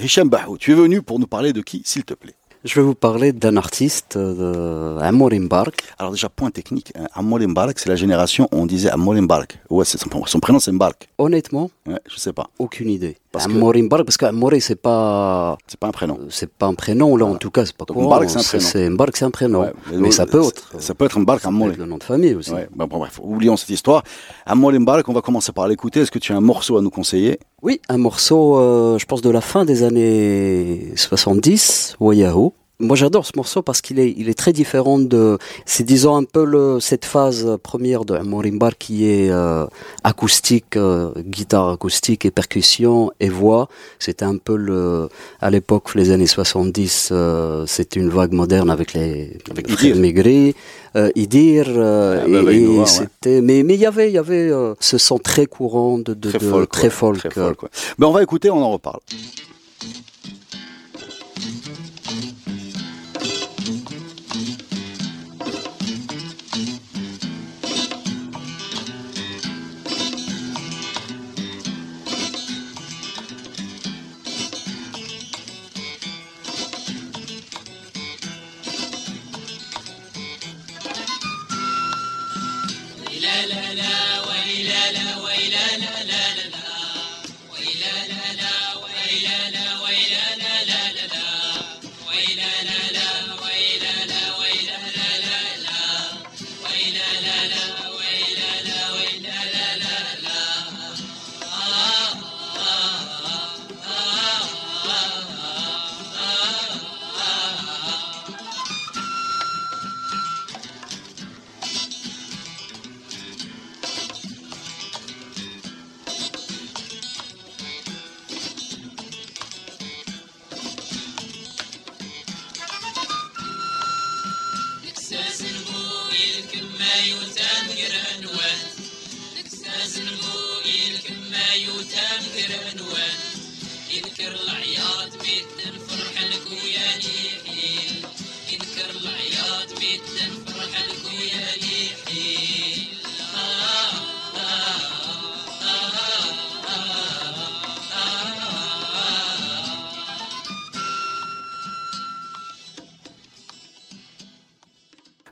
Hicham 0.00 0.28
Bahou, 0.28 0.56
tu 0.58 0.70
es 0.70 0.74
venu 0.74 1.02
pour 1.02 1.18
nous 1.18 1.26
parler 1.26 1.52
de 1.52 1.60
qui, 1.60 1.82
s'il 1.84 2.04
te 2.04 2.14
plaît? 2.14 2.37
Je 2.64 2.74
vais 2.74 2.82
vous 2.82 2.94
parler 2.94 3.32
d'un 3.32 3.56
artiste, 3.56 4.18
de 4.18 4.98
Amorim 5.00 5.48
Bark. 5.48 5.82
Alors 5.98 6.12
déjà, 6.12 6.28
point 6.28 6.50
technique, 6.50 6.92
hein, 6.96 7.06
Amorim 7.14 7.54
Bark, 7.54 7.78
c'est 7.78 7.88
la 7.88 7.96
génération 7.96 8.48
où 8.52 8.58
on 8.58 8.66
disait 8.66 8.90
Amorim 8.90 9.26
Bark. 9.26 9.58
Ouais, 9.70 9.84
son, 9.84 9.98
son 10.26 10.40
prénom 10.40 10.58
c'est 10.58 10.72
Mbark. 10.72 11.08
Honnêtement 11.18 11.70
ouais, 11.86 12.00
Je 12.08 12.16
sais 12.18 12.32
pas. 12.32 12.48
Aucune 12.58 12.90
idée. 12.90 13.16
Parce 13.38 13.54
Amorim 13.54 13.88
Bark, 13.88 14.04
parce 14.04 14.16
qu'Amorim 14.16 14.60
c'est 14.60 14.80
pas... 14.80 15.56
C'est 15.66 15.78
pas 15.78 15.88
un 15.88 15.92
prénom. 15.92 16.18
C'est 16.30 16.50
pas 16.50 16.66
un 16.66 16.74
prénom, 16.74 17.16
là 17.16 17.26
en 17.26 17.36
tout 17.36 17.50
cas, 17.50 17.64
c'est 17.64 17.76
pas 17.76 17.84
quoi. 17.84 18.26
C'est 18.26 18.38
un 18.38 18.42
prénom. 18.42 19.06
C'est 19.14 19.24
un 19.24 19.30
prénom. 19.30 19.66
mais, 19.92 20.10
ça 20.10 20.26
peut 20.26 20.42
être. 20.42 20.80
Ça 20.80 20.94
peut 20.94 21.04
être 21.04 21.18
Mbark 21.18 21.44
Amorim. 21.44 21.76
le 21.78 21.86
nom 21.86 21.98
de 21.98 22.04
famille 22.04 22.34
aussi. 22.34 22.52
Ouais, 22.52 22.68
bon, 22.74 22.86
bref, 22.86 23.20
oublions 23.22 23.56
cette 23.56 23.70
histoire. 23.70 24.02
Amorim 24.46 24.84
Bark, 24.84 25.08
on 25.08 25.12
va 25.12 25.20
commencer 25.20 25.52
par 25.52 25.68
l'écouter. 25.68 26.00
Est-ce 26.00 26.10
que 26.10 26.18
tu 26.18 26.32
as 26.32 26.36
un 26.36 26.40
morceau 26.40 26.76
à 26.76 26.82
nous 26.82 26.90
conseiller? 26.90 27.38
Oui, 27.62 27.80
un 27.88 27.98
morceau, 27.98 28.58
euh, 28.58 28.98
je 28.98 29.06
pense 29.06 29.22
de 29.22 29.30
la 29.30 29.40
fin 29.40 29.64
des 29.64 29.82
années 29.82 30.92
70, 30.96 31.96
Wayahoo. 32.00 32.54
Moi, 32.80 32.94
j'adore 32.94 33.26
ce 33.26 33.32
morceau 33.34 33.60
parce 33.60 33.80
qu'il 33.80 33.98
est, 33.98 34.14
il 34.16 34.28
est 34.28 34.38
très 34.38 34.52
différent 34.52 35.00
de, 35.00 35.36
c'est 35.66 35.82
disons 35.82 36.14
un 36.14 36.22
peu 36.22 36.44
le, 36.44 36.78
cette 36.78 37.04
phase 37.04 37.58
première 37.60 38.04
de 38.04 38.16
Morimbar 38.18 38.78
qui 38.78 39.04
est 39.10 39.30
euh, 39.30 39.66
acoustique, 40.04 40.76
euh, 40.76 41.10
guitare 41.18 41.70
acoustique 41.70 42.24
et 42.24 42.30
percussion 42.30 43.10
et 43.18 43.30
voix. 43.30 43.68
C'était 43.98 44.24
un 44.24 44.36
peu 44.36 44.54
le, 44.54 45.08
à 45.40 45.50
l'époque, 45.50 45.96
les 45.96 46.12
années 46.12 46.28
70, 46.28 47.08
euh, 47.10 47.66
c'était 47.66 47.98
une 47.98 48.10
vague 48.10 48.32
moderne 48.32 48.70
avec 48.70 48.92
les, 48.94 49.36
avec 49.50 49.68
Idir. 49.68 49.96
Maigri, 49.96 50.54
euh, 50.94 51.10
Idir, 51.16 51.64
euh, 51.68 52.22
ah, 52.24 52.42
bah, 52.44 52.52
et, 52.52 52.78
bah, 52.78 52.86
c'était, 52.86 53.40
mais, 53.40 53.64
mais 53.64 53.74
il 53.74 53.80
y 53.80 53.86
avait, 53.86 54.08
il 54.08 54.14
y 54.14 54.18
avait 54.18 54.52
ce 54.78 54.98
son 54.98 55.18
très 55.18 55.46
courant 55.46 55.98
de, 55.98 56.14
de, 56.14 56.30
très, 56.30 56.38
de, 56.38 56.44
folk, 56.44 56.70
très 56.70 56.90
folk. 56.90 57.18
Très 57.18 57.30
folk 57.30 57.58
ben, 57.98 58.06
on 58.06 58.12
va 58.12 58.22
écouter, 58.22 58.50
on 58.50 58.62
en 58.62 58.70
reparle. 58.70 59.00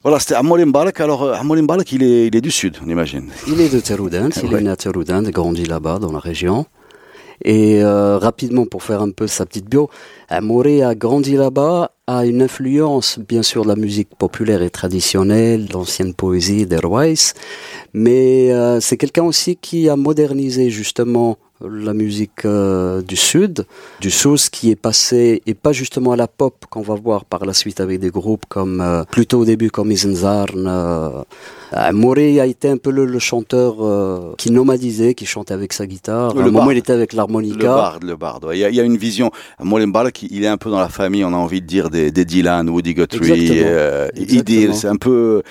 Voilà, 0.07 0.21
c'était 0.21 0.35
Amolim 0.35 0.71
Balak. 0.71 1.01
Alors, 1.01 1.25
euh, 1.25 1.33
Amolim 1.35 1.67
Balak, 1.67 1.91
il 1.91 2.05
est, 2.05 2.29
il 2.29 2.37
est 2.37 2.41
du 2.41 2.53
sud, 2.53 2.77
on 2.81 2.89
imagine. 2.89 3.29
Il 3.49 3.61
est 3.61 3.75
de 3.75 3.81
Teroudant, 3.81 4.29
il 4.41 4.55
est 4.55 4.61
né 4.61 4.71
à 4.71 4.77
Teroudant, 4.77 5.21
grandi 5.23 5.65
là-bas, 5.65 5.99
dans 5.99 6.13
la 6.13 6.21
région. 6.21 6.65
Et 7.45 7.83
euh, 7.83 8.19
rapidement, 8.19 8.67
pour 8.67 8.83
faire 8.83 9.03
un 9.03 9.11
peu 9.11 9.27
sa 9.27 9.47
petite 9.47 9.69
bio, 9.69 9.91
Amoré 10.29 10.83
a 10.83 10.95
grandi 10.95 11.37
là-bas, 11.37 11.93
a 12.07 12.25
une 12.25 12.43
influence, 12.43 13.19
bien 13.19 13.43
sûr, 13.43 13.65
de 13.65 13.69
la 13.69 13.77
musique 13.77 14.09
populaire 14.17 14.63
et 14.63 14.71
traditionnelle, 14.71 15.69
l'ancienne 15.73 16.15
poésie 16.15 16.67
d'Airways, 16.67 17.35
mais 17.93 18.53
euh, 18.53 18.81
c'est 18.81 18.97
quelqu'un 18.97 19.25
aussi 19.25 19.57
qui 19.57 19.89
a 19.89 19.97
modernisé 19.97 20.71
justement 20.71 21.37
la 21.61 21.95
musique 21.95 22.45
euh, 22.45 23.01
du 23.03 23.17
sud, 23.17 23.67
du 24.01 24.11
sous 24.11 24.37
qui 24.51 24.71
est 24.71 24.77
passé 24.77 25.43
et 25.47 25.55
pas 25.55 25.73
justement 25.73 26.13
à 26.13 26.17
la 26.17 26.29
pop 26.29 26.67
qu'on 26.69 26.83
va 26.83 26.95
voir 26.95 27.25
par 27.25 27.47
la 27.47 27.55
suite 27.55 27.81
avec 27.81 28.01
des 28.01 28.11
groupes 28.11 28.45
comme 28.49 28.81
euh, 28.81 29.05
plutôt 29.05 29.41
au 29.41 29.45
début 29.45 29.71
comme 29.71 29.91
Isenzarn. 29.91 30.67
Euh, 30.67 31.93
Moré 31.93 32.41
a 32.41 32.47
été 32.47 32.69
un 32.69 32.77
peu 32.77 32.91
le, 32.91 33.19
chanteur 33.19 33.77
euh, 33.81 34.35
qui 34.39 34.51
nomadisait, 34.51 35.15
qui 35.15 35.27
chantait 35.27 35.55
avec 35.55 35.73
sa 35.73 35.87
guitare. 35.87 36.35
Le 36.35 36.43
à 36.43 36.45
un 36.45 36.51
moment, 36.51 36.71
il 36.71 36.79
était 36.79 36.93
avec 36.93 37.13
l'harmonica. 37.13 37.59
Le 37.59 37.65
bard, 37.67 37.99
le 38.03 38.17
bard. 38.17 38.41
Il 38.53 38.59
y, 38.59 38.65
a, 38.65 38.69
il 38.69 38.75
y 38.75 38.81
a 38.81 38.85
une 38.85 38.97
vision. 38.97 39.31
Moré 39.61 39.85
qui 40.13 40.29
il 40.31 40.45
est 40.45 40.49
un 40.49 40.59
peu 40.59 40.71
dans 40.71 40.79
la 40.79 40.89
famille, 40.89 41.25
on 41.25 41.33
a 41.33 41.37
envie 41.37 41.61
de 41.61 41.67
dire 41.67 41.91
des, 41.91 42.11
des 42.11 42.25
Dylan, 42.25 42.69
Woody 42.69 42.95
Guthrie, 42.95 43.51
euh, 43.65 44.09
c'est 44.73 44.89
un 44.89 44.97
peu 44.97 45.43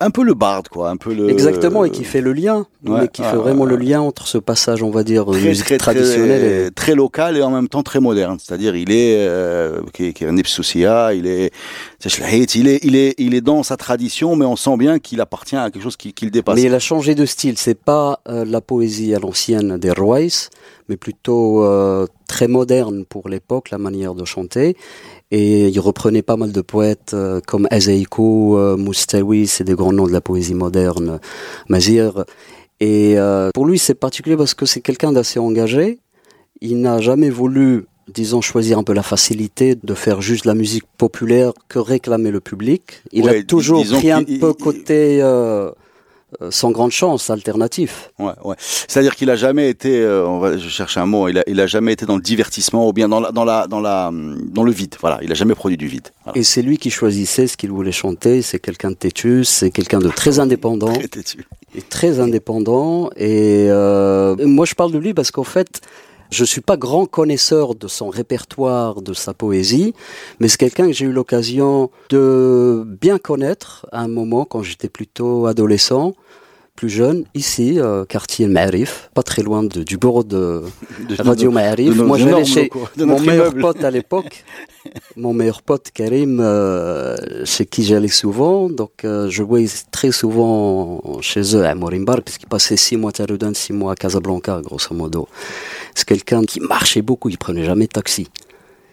un, 0.00 0.10
peu 0.10 0.24
le 0.24 0.34
bard 0.34 0.64
quoi 0.70 0.90
un 0.90 0.96
peu 0.96 1.14
le 1.14 1.30
exactement 1.30 1.84
et 1.84 1.90
qui 1.90 2.04
fait 2.04 2.20
le 2.20 2.32
lien 2.32 2.66
mais 2.82 3.08
qui 3.08 3.22
fait 3.22 3.36
vraiment 3.36 3.64
le 3.64 3.76
lien 3.76 4.00
entre 4.00 4.26
ce 4.26 4.38
passage 4.38 4.82
on 4.82 4.90
va 4.90 5.04
dire 5.04 5.26
très, 5.26 5.40
musique 5.40 5.64
très, 5.64 5.76
traditionnelle 5.76 6.40
très, 6.40 6.66
et... 6.66 6.70
très 6.70 6.94
local 6.94 7.36
et 7.36 7.42
en 7.42 7.50
même 7.50 7.68
temps 7.68 7.82
très 7.82 8.00
moderne. 8.00 8.38
C'est-à-dire 8.40 8.76
il 8.76 8.90
est 8.90 9.16
euh, 9.16 9.80
qui, 9.92 10.12
qui 10.12 10.24
est 10.24 10.28
un 10.28 10.36
il 10.36 11.26
est 11.26 11.52
il 12.54 12.68
est 12.68 12.84
il 12.84 12.96
est 12.96 13.14
il 13.18 13.34
est 13.34 13.40
dans 13.40 13.62
sa 13.62 13.76
tradition 13.76 14.36
mais 14.36 14.44
on 14.44 14.56
sent 14.56 14.76
bien 14.76 14.98
qu'il 14.98 15.20
appartient 15.20 15.56
à 15.56 15.70
quelque 15.70 15.82
chose 15.82 15.96
qui, 15.96 16.12
qui 16.12 16.24
le 16.24 16.30
dépasse. 16.30 16.56
Mais 16.56 16.62
il 16.62 16.74
a 16.74 16.78
changé 16.78 17.14
de 17.14 17.26
style. 17.26 17.56
C'est 17.58 17.78
pas 17.78 18.20
euh, 18.28 18.44
la 18.44 18.60
poésie 18.60 19.14
à 19.14 19.18
l'ancienne 19.18 19.78
des 19.78 19.90
Royce 19.90 20.50
mais 20.88 20.96
plutôt 20.96 21.64
euh, 21.64 22.06
très 22.28 22.48
moderne 22.48 23.04
pour 23.04 23.28
l'époque 23.28 23.70
la 23.70 23.78
manière 23.78 24.14
de 24.14 24.24
chanter 24.24 24.76
et 25.30 25.68
il 25.68 25.80
reprenait 25.80 26.22
pas 26.22 26.36
mal 26.36 26.52
de 26.52 26.60
poètes 26.60 27.12
euh, 27.14 27.40
comme 27.44 27.66
Ezeiko, 27.70 28.58
euh, 28.58 28.76
Moustawi, 28.76 29.46
c'est 29.46 29.64
des 29.64 29.74
grands 29.74 29.92
noms 29.92 30.06
de 30.06 30.12
la 30.12 30.20
poésie 30.20 30.54
moderne, 30.54 31.18
Mazir. 31.68 32.24
Et 32.78 33.18
euh, 33.18 33.50
pour 33.52 33.66
lui, 33.66 33.78
c'est 33.78 33.94
particulier 33.94 34.36
parce 34.36 34.54
que 34.54 34.66
c'est 34.66 34.80
quelqu'un 34.80 35.12
d'assez 35.12 35.40
engagé. 35.40 35.98
Il 36.60 36.80
n'a 36.80 37.00
jamais 37.00 37.30
voulu, 37.30 37.86
disons, 38.12 38.40
choisir 38.40 38.78
un 38.78 38.84
peu 38.84 38.92
la 38.92 39.02
facilité 39.02 39.74
de 39.74 39.94
faire 39.94 40.20
juste 40.22 40.44
la 40.44 40.54
musique 40.54 40.84
populaire 40.96 41.52
que 41.68 41.78
réclamait 41.80 42.30
le 42.30 42.40
public. 42.40 43.02
Il 43.12 43.28
a 43.28 43.42
toujours 43.42 43.84
pris 43.84 44.12
un 44.12 44.22
peu 44.22 44.52
côté... 44.52 45.22
Euh, 46.42 46.50
sans 46.50 46.70
grande 46.70 46.90
chance, 46.90 47.30
alternatif. 47.30 48.10
Ouais, 48.18 48.32
ouais. 48.44 48.56
C'est-à-dire 48.58 49.16
qu'il 49.16 49.30
a 49.30 49.36
jamais 49.36 49.70
été, 49.70 50.00
euh, 50.00 50.26
on 50.26 50.38
va, 50.38 50.58
je 50.58 50.68
cherche 50.68 50.98
un 50.98 51.06
mot, 51.06 51.28
il 51.28 51.38
a, 51.38 51.44
il 51.46 51.58
a 51.60 51.66
jamais 51.66 51.94
été 51.94 52.04
dans 52.04 52.16
le 52.16 52.20
divertissement 52.20 52.86
ou 52.86 52.92
bien 52.92 53.08
dans 53.08 53.20
la, 53.20 53.32
dans 53.32 53.44
la, 53.44 53.66
dans 53.66 53.80
la, 53.80 54.10
dans 54.12 54.62
le 54.62 54.70
vide. 54.70 54.96
Voilà, 55.00 55.18
il 55.22 55.32
a 55.32 55.34
jamais 55.34 55.54
produit 55.54 55.78
du 55.78 55.86
vide. 55.86 56.08
Et 56.34 56.42
c'est 56.42 56.60
lui 56.60 56.76
qui 56.76 56.90
choisissait 56.90 57.46
ce 57.46 57.56
qu'il 57.56 57.70
voulait 57.70 57.90
chanter. 57.90 58.42
C'est 58.42 58.58
quelqu'un 58.58 58.90
de 58.90 58.96
têtu, 58.96 59.44
c'est 59.44 59.70
quelqu'un 59.70 59.98
de 59.98 60.10
très 60.10 60.38
indépendant. 60.38 60.92
très 60.92 61.08
têtu. 61.08 61.46
Et 61.74 61.80
très 61.80 62.20
indépendant. 62.20 63.08
Et 63.16 63.68
euh, 63.70 64.36
moi, 64.46 64.66
je 64.66 64.74
parle 64.74 64.92
de 64.92 64.98
lui 64.98 65.14
parce 65.14 65.30
qu'en 65.30 65.44
fait, 65.44 65.80
je 66.30 66.44
suis 66.44 66.60
pas 66.60 66.76
grand 66.76 67.06
connaisseur 67.06 67.74
de 67.74 67.88
son 67.88 68.08
répertoire, 68.08 69.02
de 69.02 69.12
sa 69.12 69.34
poésie, 69.34 69.94
mais 70.40 70.48
c'est 70.48 70.58
quelqu'un 70.58 70.86
que 70.86 70.92
j'ai 70.92 71.06
eu 71.06 71.12
l'occasion 71.12 71.90
de 72.10 72.84
bien 73.00 73.18
connaître 73.18 73.86
à 73.92 74.02
un 74.02 74.08
moment 74.08 74.44
quand 74.44 74.62
j'étais 74.62 74.88
plutôt 74.88 75.46
adolescent 75.46 76.14
plus 76.76 76.90
jeune, 76.90 77.24
ici, 77.34 77.80
euh, 77.80 78.04
quartier 78.04 78.46
Ma'arif, 78.46 79.10
pas 79.14 79.22
très 79.22 79.42
loin 79.42 79.62
de, 79.62 79.82
du 79.82 79.96
bureau 79.96 80.22
de, 80.22 80.62
de 81.08 81.22
Radio 81.22 81.50
Ma'arif. 81.50 81.96
Moi, 81.96 82.18
j'allais 82.18 82.44
chez 82.44 82.70
mon 82.98 83.18
meilleur 83.18 83.54
pote 83.54 83.82
à 83.82 83.90
l'époque, 83.90 84.44
mon 85.16 85.32
meilleur 85.32 85.62
pote 85.62 85.90
Karim, 85.92 86.38
euh, 86.40 87.16
chez 87.44 87.64
qui 87.66 87.82
j'allais 87.82 88.08
souvent. 88.08 88.68
Donc, 88.68 89.04
euh, 89.04 89.28
je 89.30 89.42
voyais 89.42 89.68
très 89.90 90.12
souvent 90.12 91.00
chez 91.22 91.56
eux 91.56 91.64
à 91.64 91.74
Morimbar, 91.74 92.22
puisqu'il 92.22 92.48
passait 92.48 92.76
six 92.76 92.96
mois 92.96 93.10
à 93.10 93.12
Taroudan, 93.14 93.54
six 93.54 93.72
mois 93.72 93.92
à 93.92 93.94
Casablanca, 93.96 94.60
grosso 94.62 94.94
modo. 94.94 95.26
C'est 95.94 96.06
quelqu'un 96.06 96.44
qui 96.44 96.60
marchait 96.60 97.02
beaucoup, 97.02 97.30
il 97.30 97.38
prenait 97.38 97.64
jamais 97.64 97.86
de 97.86 97.92
taxi. 97.92 98.28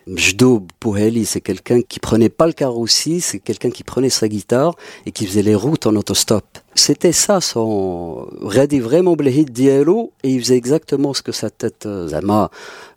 Jdo 0.08 0.66
Bouheli, 0.82 1.26
c'est 1.26 1.42
quelqu'un 1.42 1.82
qui 1.82 2.00
prenait 2.00 2.30
pas 2.30 2.48
le 2.48 2.54
carroussi, 2.54 3.22
c'est 3.22 3.40
quelqu'un 3.40 3.70
qui 3.70 3.84
prenait 3.84 4.10
sa 4.10 4.28
guitare 4.28 4.76
et 5.06 5.12
qui 5.12 5.26
faisait 5.26 5.44
les 5.44 5.56
routes 5.56 5.88
en 5.88 5.96
autostop. 5.96 6.46
C'était 6.76 7.12
ça 7.12 7.40
son 7.40 8.28
Redi 8.42 8.80
vraiment 8.80 9.16
blehid 9.16 9.52
dielo 9.52 10.12
et 10.24 10.30
il 10.30 10.40
faisait 10.42 10.58
exactement 10.58 11.14
ce 11.14 11.22
que 11.22 11.32
sa 11.32 11.50
tête 11.50 11.86
euh, 11.86 12.08
zama 12.08 12.50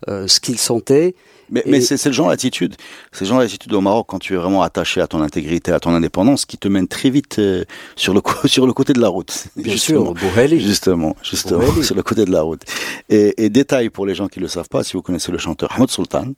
euh, 0.08 0.26
ce 0.26 0.40
qu'il 0.40 0.58
sentait. 0.58 1.14
Mais, 1.48 1.62
mais 1.66 1.80
c'est 1.80 2.04
le 2.04 2.12
genre 2.12 2.30
d'attitude, 2.30 2.74
c'est 3.12 3.24
le 3.24 3.28
genre 3.28 3.38
d'attitude 3.38 3.72
au 3.72 3.80
Maroc 3.80 4.06
quand 4.08 4.18
tu 4.18 4.34
es 4.34 4.36
vraiment 4.36 4.62
attaché 4.62 5.00
à 5.00 5.06
ton 5.06 5.22
intégrité, 5.22 5.70
à 5.70 5.78
ton 5.78 5.90
indépendance, 5.90 6.44
qui 6.44 6.58
te 6.58 6.66
mène 6.66 6.88
très 6.88 7.08
vite 7.08 7.38
euh, 7.38 7.64
sur 7.94 8.14
le 8.14 8.20
sur 8.46 8.66
le 8.66 8.72
côté 8.72 8.92
de 8.94 9.00
la 9.00 9.08
route. 9.08 9.46
Bien 9.54 9.72
justement, 9.72 10.06
sûr, 10.06 10.14
Bouheli. 10.14 10.60
Justement, 10.60 11.14
justement, 11.22 11.70
sur 11.82 11.94
le 11.94 12.02
côté 12.02 12.24
de 12.24 12.32
la 12.32 12.42
route. 12.42 12.62
Et, 13.08 13.44
et 13.44 13.48
détail 13.48 13.90
pour 13.90 14.06
les 14.06 14.16
gens 14.16 14.26
qui 14.26 14.40
le 14.40 14.48
savent 14.48 14.68
pas, 14.68 14.82
si 14.82 14.94
vous 14.94 15.02
connaissez 15.02 15.30
le 15.30 15.38
chanteur 15.38 15.70
Ahmed 15.72 15.88
Sultan, 15.88 16.32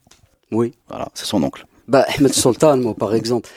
oui. 0.52 0.72
Voilà, 0.88 1.08
c'est 1.14 1.26
son 1.26 1.42
oncle. 1.42 1.66
Bah, 1.86 2.04
Ahmed 2.16 2.32
Sultan, 2.32 2.76
moi, 2.76 2.94
par 2.94 3.14
exemple, 3.14 3.48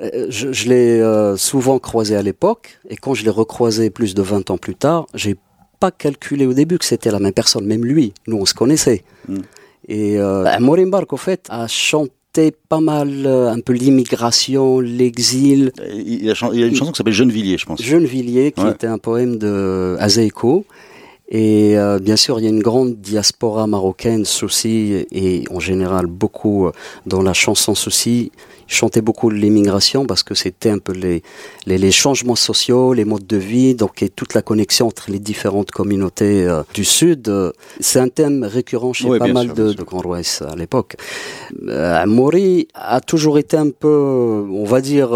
euh, 0.00 0.26
je, 0.28 0.52
je 0.52 0.68
l'ai 0.68 1.00
euh, 1.00 1.36
souvent 1.36 1.78
croisé 1.78 2.16
à 2.16 2.22
l'époque, 2.22 2.78
et 2.88 2.96
quand 2.96 3.14
je 3.14 3.24
l'ai 3.24 3.30
recroisé 3.30 3.90
plus 3.90 4.14
de 4.14 4.22
20 4.22 4.50
ans 4.50 4.58
plus 4.58 4.74
tard, 4.74 5.06
j'ai 5.14 5.36
pas 5.80 5.90
calculé 5.90 6.46
au 6.46 6.52
début 6.52 6.78
que 6.78 6.84
c'était 6.84 7.10
la 7.10 7.18
même 7.18 7.32
personne, 7.32 7.66
même 7.66 7.84
lui. 7.84 8.12
Nous, 8.26 8.36
on 8.36 8.46
se 8.46 8.54
connaissait. 8.54 9.02
Mm. 9.28 9.38
Et 9.88 10.18
euh, 10.18 10.86
Bark, 10.86 11.12
au 11.12 11.16
fait, 11.16 11.46
a 11.48 11.66
chanté 11.66 12.52
pas 12.68 12.80
mal 12.80 13.26
euh, 13.26 13.50
un 13.50 13.60
peu 13.60 13.72
l'immigration, 13.72 14.78
l'exil. 14.78 15.72
Il, 15.92 16.24
il, 16.24 16.30
a, 16.30 16.34
il, 16.52 16.62
a 16.62 16.66
une 16.66 16.76
chanson 16.76 16.92
qui 16.92 16.98
s'appelle 16.98 17.14
Gennevilliers, 17.14 17.58
je 17.58 17.66
pense. 17.66 17.82
Gennevilliers, 17.82 18.52
qui 18.52 18.62
ouais. 18.62 18.70
était 18.70 18.86
un 18.86 18.98
poème 18.98 19.36
de 19.38 19.96
Azeiko. 19.98 20.64
Et 21.30 21.78
euh, 21.78 21.98
bien 22.00 22.16
sûr, 22.16 22.40
il 22.40 22.44
y 22.44 22.46
a 22.46 22.50
une 22.50 22.62
grande 22.62 22.96
diaspora 23.00 23.66
marocaine, 23.66 24.24
souci, 24.24 25.06
et 25.12 25.44
en 25.50 25.60
général 25.60 26.06
beaucoup 26.06 26.66
euh, 26.66 26.72
dans 27.06 27.22
la 27.22 27.32
chanson 27.32 27.74
souci 27.74 28.32
chantait 28.70 29.00
beaucoup 29.00 29.30
l'immigration 29.30 30.06
parce 30.06 30.22
que 30.22 30.34
c'était 30.34 30.70
un 30.70 30.78
peu 30.78 30.92
les, 30.92 31.22
les, 31.66 31.76
les, 31.76 31.90
changements 31.90 32.36
sociaux, 32.36 32.94
les 32.94 33.04
modes 33.04 33.26
de 33.26 33.36
vie, 33.36 33.74
donc 33.74 34.02
et 34.02 34.08
toute 34.08 34.34
la 34.34 34.42
connexion 34.42 34.86
entre 34.86 35.10
les 35.10 35.18
différentes 35.18 35.70
communautés 35.72 36.46
euh, 36.46 36.62
du 36.72 36.84
Sud. 36.84 37.28
Euh, 37.28 37.50
c'est 37.80 37.98
un 37.98 38.08
thème 38.08 38.44
récurrent 38.44 38.92
chez 38.92 39.08
oui, 39.08 39.18
pas 39.18 39.26
mal 39.26 39.46
sûr, 39.46 39.54
de, 39.54 39.72
de 39.72 39.82
Grand 39.82 40.04
Ouest 40.06 40.42
à 40.42 40.54
l'époque. 40.54 40.96
Euh, 41.68 42.06
Mori 42.06 42.68
a 42.74 43.00
toujours 43.00 43.38
été 43.38 43.56
un 43.56 43.70
peu, 43.70 44.46
on 44.50 44.64
va 44.64 44.80
dire, 44.80 45.10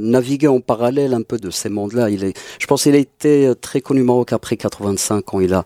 navigué 0.00 0.48
en 0.48 0.60
parallèle 0.60 1.14
un 1.14 1.22
peu 1.22 1.38
de 1.38 1.50
ces 1.50 1.70
mondes-là. 1.70 2.10
Il 2.10 2.24
est, 2.24 2.38
je 2.58 2.66
pense 2.66 2.82
qu'il 2.82 2.94
a 2.94 2.98
été 2.98 3.52
très 3.60 3.80
connu 3.80 4.02
au 4.02 4.04
Maroc 4.04 4.32
après 4.32 4.56
85 4.56 5.24
quand 5.24 5.40
il 5.40 5.54
a 5.54 5.57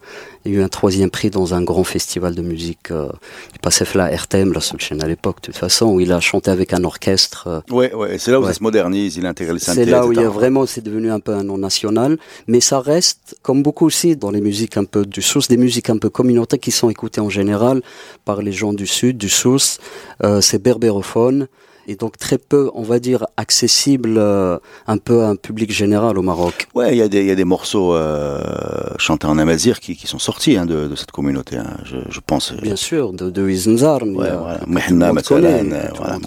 il 0.44 0.52
y 0.52 0.56
a 0.56 0.60
eu 0.60 0.62
un 0.62 0.68
troisième 0.68 1.10
prix 1.10 1.30
dans 1.30 1.54
un 1.54 1.62
grand 1.62 1.84
festival 1.84 2.34
de 2.34 2.42
musique. 2.42 2.90
Euh, 2.90 3.08
il 3.52 3.60
passait 3.60 3.86
là 3.94 4.06
RTM, 4.08 4.52
la 4.52 4.60
seule 4.60 4.80
chaîne 4.80 5.02
à 5.02 5.06
l'époque, 5.06 5.36
de 5.36 5.46
toute 5.46 5.56
façon, 5.56 5.86
où 5.86 6.00
il 6.00 6.12
a 6.12 6.20
chanté 6.20 6.50
avec 6.50 6.72
un 6.72 6.84
orchestre. 6.84 7.46
Euh, 7.46 7.60
ouais, 7.74 7.94
ouais, 7.94 8.18
c'est 8.18 8.30
là 8.30 8.40
où 8.40 8.42
ouais. 8.42 8.48
ça 8.48 8.54
se 8.54 8.62
modernise, 8.62 9.16
il 9.16 9.26
intègre 9.26 9.52
les 9.52 9.58
synthés. 9.58 9.84
C'est 9.84 9.90
là 9.90 10.06
où 10.06 10.12
il 10.12 10.20
y 10.20 10.24
a 10.24 10.28
vraiment, 10.28 10.66
c'est 10.66 10.82
devenu 10.82 11.10
un 11.10 11.20
peu 11.20 11.32
un 11.32 11.44
nom 11.44 11.58
national, 11.58 12.18
mais 12.46 12.60
ça 12.60 12.80
reste, 12.80 13.36
comme 13.42 13.62
beaucoup 13.62 13.86
aussi 13.86 14.16
dans 14.16 14.30
les 14.30 14.40
musiques 14.40 14.76
un 14.76 14.84
peu 14.84 15.04
du 15.04 15.22
Sousse, 15.22 15.48
des 15.48 15.56
musiques 15.56 15.90
un 15.90 15.98
peu 15.98 16.10
communautaires 16.10 16.60
qui 16.60 16.70
sont 16.70 16.90
écoutées 16.90 17.20
en 17.20 17.30
général 17.30 17.82
par 18.24 18.42
les 18.42 18.52
gens 18.52 18.72
du 18.72 18.86
Sud, 18.86 19.18
du 19.18 19.28
Sousse. 19.28 19.78
Euh, 20.24 20.40
c'est 20.40 20.62
berbérophone 20.62 21.48
et 21.86 21.96
donc 21.96 22.16
très 22.16 22.38
peu, 22.38 22.70
on 22.74 22.82
va 22.82 22.98
dire, 22.98 23.26
accessible 23.36 24.14
euh, 24.16 24.58
un 24.86 24.98
peu 24.98 25.22
à 25.22 25.28
un 25.28 25.36
public 25.36 25.72
général 25.72 26.18
au 26.18 26.22
Maroc. 26.22 26.68
Ouais, 26.74 26.92
il 26.92 26.98
y, 26.98 27.02
a 27.02 27.08
des, 27.08 27.24
y 27.24 27.30
a 27.30 27.34
des 27.34 27.44
morceaux 27.44 27.94
euh, 27.94 28.40
chantés 28.98 29.26
en 29.26 29.38
amazir 29.38 29.80
qui, 29.80 29.96
qui 29.96 30.06
sont 30.06 30.18
sortis 30.18 30.56
hein, 30.56 30.66
de, 30.66 30.88
de, 30.88 30.96
cette 30.96 31.10
communauté, 31.10 31.56
hein, 31.56 31.76
je, 31.84 31.96
je, 32.08 32.20
pense. 32.24 32.52
Bien 32.52 32.76
sûr, 32.76 33.12
de, 33.12 33.30
de 33.30 33.48
Izenzar. 33.48 34.02
Ouais, 34.02 34.30
voilà. 34.30 34.60
Mehna, 34.66 35.12
voilà. 35.12 36.18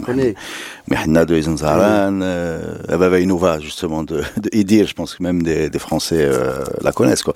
Mehna 0.88 1.26
de 1.26 1.38
Izenzar, 1.38 1.80
euh, 1.82 3.20
Inova, 3.20 3.60
justement, 3.60 4.04
de, 4.04 4.22
de 4.38 4.50
Idir, 4.54 4.88
je 4.88 4.94
pense 4.94 5.15
que 5.15 5.24
même 5.24 5.41
des, 5.44 5.70
des 5.70 5.80
Français 5.80 6.22
euh, 6.22 6.63
la 6.82 6.91
connaissent. 6.91 7.24
quoi. 7.24 7.34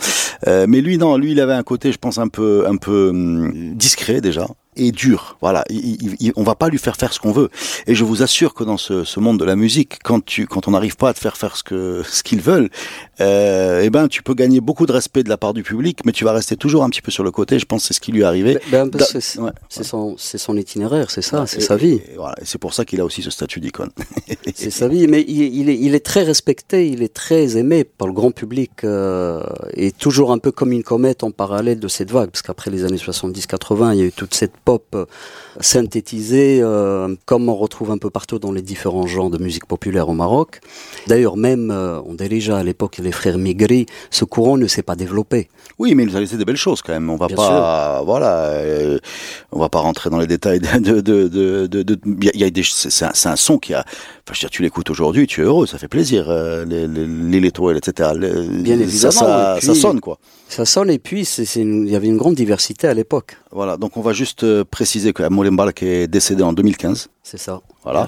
Euh, 0.48 0.66
mais 0.68 0.82
lui, 0.82 0.98
non, 0.98 1.18
lui, 1.18 1.32
il 1.32 1.40
avait 1.40 1.54
un 1.54 1.64
côté, 1.64 1.92
je 1.92 1.98
pense, 1.98 2.18
un 2.18 2.28
peu, 2.28 2.66
un 2.68 2.78
peu 2.78 3.10
hum, 3.10 3.76
discret 3.76 4.22
déjà 4.22 4.48
et 4.80 4.92
dur. 4.92 5.38
Voilà, 5.42 5.64
il, 5.70 6.16
il, 6.20 6.34
on 6.36 6.44
va 6.44 6.56
pas 6.56 6.70
lui 6.70 6.78
faire 6.78 6.96
faire 6.96 7.14
ce 7.14 7.20
qu'on 7.20 7.32
veut. 7.32 7.50
Et 7.88 7.96
je 7.96 8.04
vous 8.04 8.24
assure 8.24 8.54
que 8.54 8.64
dans 8.64 8.78
ce, 8.78 9.04
ce, 9.04 9.20
monde 9.20 9.40
de 9.40 9.46
la 9.46 9.56
musique, 9.56 10.00
quand 10.04 10.24
tu, 10.24 10.48
quand 10.48 10.68
on 10.68 10.72
n'arrive 10.72 10.96
pas 10.96 11.10
à 11.10 11.14
te 11.14 11.20
faire 11.20 11.38
faire 11.38 11.56
ce 11.58 11.64
que, 11.64 12.04
ce 12.10 12.24
qu'ils 12.24 12.42
veulent, 12.42 12.70
euh, 13.22 13.82
eh 13.84 13.90
ben, 13.90 14.08
tu 14.08 14.24
peux 14.24 14.34
gagner 14.34 14.62
beaucoup 14.62 14.86
de 14.86 14.92
respect 14.92 15.24
de 15.24 15.30
la 15.30 15.38
part 15.38 15.54
du 15.54 15.64
public, 15.64 16.00
mais 16.06 16.12
tu 16.12 16.24
vas 16.24 16.32
rester 16.32 16.56
toujours 16.56 16.84
un 16.84 16.90
petit 16.90 17.02
peu 17.02 17.12
sur 17.12 17.24
le 17.24 17.32
côté. 17.32 17.60
Je 17.60 17.66
pense 17.66 17.84
que 17.84 17.88
c'est 17.90 17.94
ce 17.94 18.02
qui 18.02 18.12
lui 18.12 18.22
est 18.22 18.26
arrivé. 18.26 18.60
Ben, 18.72 18.88
ben, 18.88 19.00
c'est 19.00 19.40
ouais, 19.40 19.52
son, 19.70 20.16
c'est 20.18 20.38
son 20.38 20.56
itinéraire, 20.58 21.12
c'est 21.12 21.22
ça, 21.22 21.46
c'est 21.46 21.62
sa 21.62 21.76
vie. 21.76 22.02
Et, 22.12 22.16
voilà, 22.16 22.36
c'est 22.44 22.58
pour 22.58 22.74
ça 22.74 22.86
qu'il 22.86 23.02
a 23.02 23.06
aussi 23.06 23.22
ce 23.22 23.32
statut 23.32 23.60
d'icône. 23.60 23.90
c'est 24.56 24.72
sa 24.72 24.88
vie, 24.88 25.08
mais 25.08 25.24
il, 25.28 25.56
il, 25.56 25.70
est, 25.70 25.78
il 25.78 25.96
est 25.96 26.06
très 26.06 26.24
respecté, 26.24 26.88
il 26.88 27.04
est 27.04 27.14
très 27.14 27.58
aimé 27.58 27.84
par 27.84 28.08
le 28.08 28.14
grand 28.14 28.32
public 28.32 28.84
euh, 28.84 29.44
et 29.74 29.92
toujours 29.92 30.32
un 30.32 30.38
peu 30.38 30.52
comme 30.52 30.72
une 30.72 30.84
comète 30.84 31.24
en 31.24 31.32
parallèle 31.32 31.80
de 31.80 31.88
cette 31.88 32.12
vague, 32.12 32.30
parce 32.30 32.42
qu'après 32.42 32.72
les 32.72 32.86
années 32.86 32.98
70-80, 32.98 33.94
il 33.94 34.00
y 34.00 34.02
a 34.02 34.06
eu 34.06 34.12
toute 34.12 34.34
cette 34.34 34.56
pop 34.70 35.10
synthétisée, 35.60 36.60
euh, 36.62 37.16
comme 37.26 37.50
on 37.50 37.56
retrouve 37.56 37.90
un 37.90 37.98
peu 37.98 38.12
partout 38.12 38.38
dans 38.38 38.52
les 38.52 38.62
différents 38.62 39.08
genres 39.08 39.32
de 39.32 39.40
musique 39.40 39.66
populaire 39.66 40.10
au 40.10 40.14
Maroc. 40.14 40.62
D'ailleurs, 41.08 41.38
même, 41.38 41.72
euh, 41.72 42.00
on 42.06 42.20
déjà 42.28 42.58
à 42.58 42.64
l'époque 42.64 42.98
les 43.00 43.12
frères 43.12 43.38
Migri, 43.38 43.86
ce 44.12 44.26
courant 44.26 44.58
ne 44.58 44.68
s'est 44.68 44.84
pas 44.84 44.96
développé. 44.96 45.50
Oui, 45.80 45.96
mais 45.96 46.04
il 46.04 46.10
nous 46.10 46.18
a 46.18 46.20
laissé 46.20 46.38
des 46.38 46.46
belles 46.46 46.58
choses 46.58 46.82
quand 46.82 46.94
même. 46.94 47.10
On 47.10 47.16
va 47.16 47.28
Bien 47.28 47.38
pas, 47.38 47.96
sûr. 47.96 48.06
voilà, 48.06 48.34
euh, 48.52 49.00
on 49.52 49.60
va 49.60 49.70
pas 49.70 49.80
rentrer 49.80 50.10
dans 50.10 50.20
les 50.20 50.28
détails 50.28 50.60
de, 50.60 51.00
de, 51.02 52.00
y 52.22 52.44
a 52.44 52.50
des, 52.50 52.64
c'est 52.64 53.06
un, 53.06 53.32
un, 53.32 53.36
son 53.36 53.58
qui 53.58 53.74
a, 53.74 53.80
enfin, 53.80 54.34
je 54.34 54.34
veux 54.34 54.40
dire, 54.42 54.50
tu 54.50 54.62
l'écoutes 54.62 54.90
aujourd'hui, 54.90 55.28
tu 55.28 55.42
es 55.42 55.46
heureux, 55.46 55.66
ça 55.66 55.78
fait 55.78 55.88
plaisir, 55.88 56.30
euh, 56.30 56.66
les, 56.66 56.88
les, 56.88 57.06
les 57.40 57.48
etc. 57.48 58.10
Les, 58.16 58.48
Bien 58.62 58.80
évidemment. 58.80 59.12
Ça, 59.12 59.12
ça, 59.12 59.56
puis, 59.58 59.68
ça, 59.68 59.76
sonne, 59.76 60.00
quoi. 60.02 60.20
Ça 60.48 60.66
sonne, 60.66 60.90
et 60.90 61.00
puis, 61.00 61.22
il 61.56 61.90
y 61.90 61.96
avait 61.96 62.08
une 62.08 62.18
grande 62.18 62.36
diversité 62.36 62.88
à 62.88 62.94
l'époque. 62.94 63.38
Voilà, 63.52 63.78
donc 63.78 63.98
on 63.98 64.02
va 64.02 64.14
juste 64.14 64.44
préciser 64.70 65.14
que 65.14 65.28
Moulimbalk 65.28 65.84
est 65.84 66.08
décédé 66.08 66.44
en 66.44 66.54
2015. 66.54 67.10
C'est 67.24 67.38
ça. 67.38 67.62
Voilà. 67.84 68.08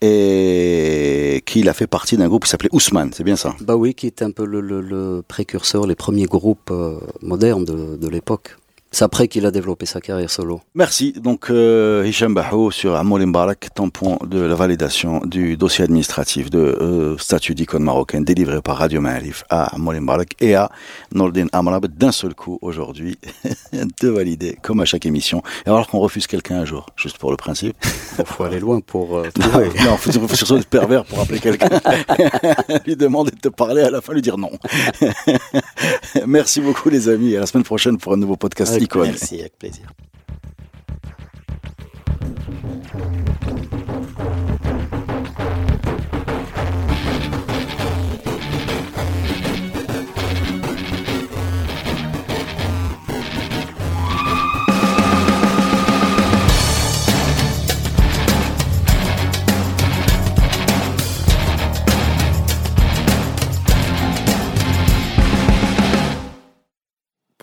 Et 0.00 1.42
qu'il 1.46 1.68
a 1.68 1.74
fait 1.74 1.86
partie 1.86 2.16
d'un 2.16 2.28
groupe 2.28 2.44
qui 2.44 2.50
s'appelait 2.50 2.68
Ousmane, 2.72 3.12
c'est 3.12 3.24
bien 3.24 3.36
ça? 3.36 3.54
Bah 3.60 3.76
oui, 3.76 3.94
qui 3.94 4.06
est 4.06 4.22
un 4.22 4.30
peu 4.30 4.44
le, 4.44 4.60
le, 4.60 4.80
le 4.80 5.22
précurseur, 5.26 5.86
les 5.86 5.94
premiers 5.94 6.26
groupes 6.26 6.70
euh, 6.70 6.98
modernes 7.22 7.64
de, 7.64 7.96
de 7.96 8.08
l'époque. 8.08 8.56
C'est 8.90 9.04
après 9.04 9.28
qu'il 9.28 9.44
a 9.44 9.50
développé 9.50 9.84
sa 9.86 10.00
carrière 10.00 10.30
solo. 10.30 10.62
Merci. 10.74 11.12
Donc, 11.12 11.50
euh, 11.50 12.04
Hicham 12.06 12.32
Bahou 12.32 12.70
sur 12.70 12.94
Amoul 12.96 13.26
Mbarak, 13.26 13.68
tampon 13.74 14.18
de 14.26 14.40
la 14.40 14.54
validation 14.54 15.20
du 15.24 15.56
dossier 15.56 15.84
administratif 15.84 16.48
de 16.48 16.58
euh, 16.58 17.18
statut 17.18 17.54
d'icône 17.54 17.82
marocaine 17.82 18.24
délivré 18.24 18.62
par 18.62 18.78
Radio 18.78 19.00
Ma'arif 19.00 19.44
à 19.50 19.74
Amoul 19.74 20.00
Mbarak 20.00 20.34
et 20.40 20.54
à 20.54 20.70
Nordin 21.12 21.46
Amrab 21.52 21.86
d'un 21.86 22.12
seul 22.12 22.34
coup 22.34 22.58
aujourd'hui 22.62 23.18
de 24.02 24.08
valider, 24.08 24.58
comme 24.62 24.80
à 24.80 24.84
chaque 24.86 25.04
émission. 25.04 25.42
Et 25.66 25.68
alors 25.68 25.88
qu'on 25.88 25.98
refuse 25.98 26.26
quelqu'un 26.26 26.60
un 26.60 26.64
jour, 26.64 26.86
juste 26.96 27.18
pour 27.18 27.30
le 27.30 27.36
principe. 27.36 27.76
Il 28.18 28.26
faut 28.26 28.44
aller 28.44 28.60
loin 28.60 28.80
pour. 28.80 29.18
Euh, 29.18 29.28
non, 29.38 29.46
non, 29.84 29.96
faut, 29.96 30.12
faut 30.12 30.34
surtout 30.34 30.56
être 30.56 30.68
pervers 30.68 31.04
pour 31.04 31.20
appeler 31.20 31.38
quelqu'un. 31.38 31.68
lui 32.86 32.96
demander 32.96 33.30
de 33.30 33.38
te 33.38 33.48
parler, 33.48 33.82
à 33.82 33.90
la 33.90 34.00
fin 34.00 34.12
lui 34.12 34.22
dire 34.22 34.38
non. 34.38 34.50
Merci 36.26 36.60
beaucoup, 36.60 36.88
les 36.88 37.08
amis. 37.08 37.36
À 37.36 37.40
la 37.40 37.46
semaine 37.46 37.64
prochaine 37.64 37.98
pour 37.98 38.12
un 38.12 38.16
nouveau 38.16 38.36
podcast. 38.36 38.72
Avec, 38.72 38.84
icône. 38.84 39.08
Merci, 39.08 39.40
avec 39.40 39.58
plaisir. 39.58 39.88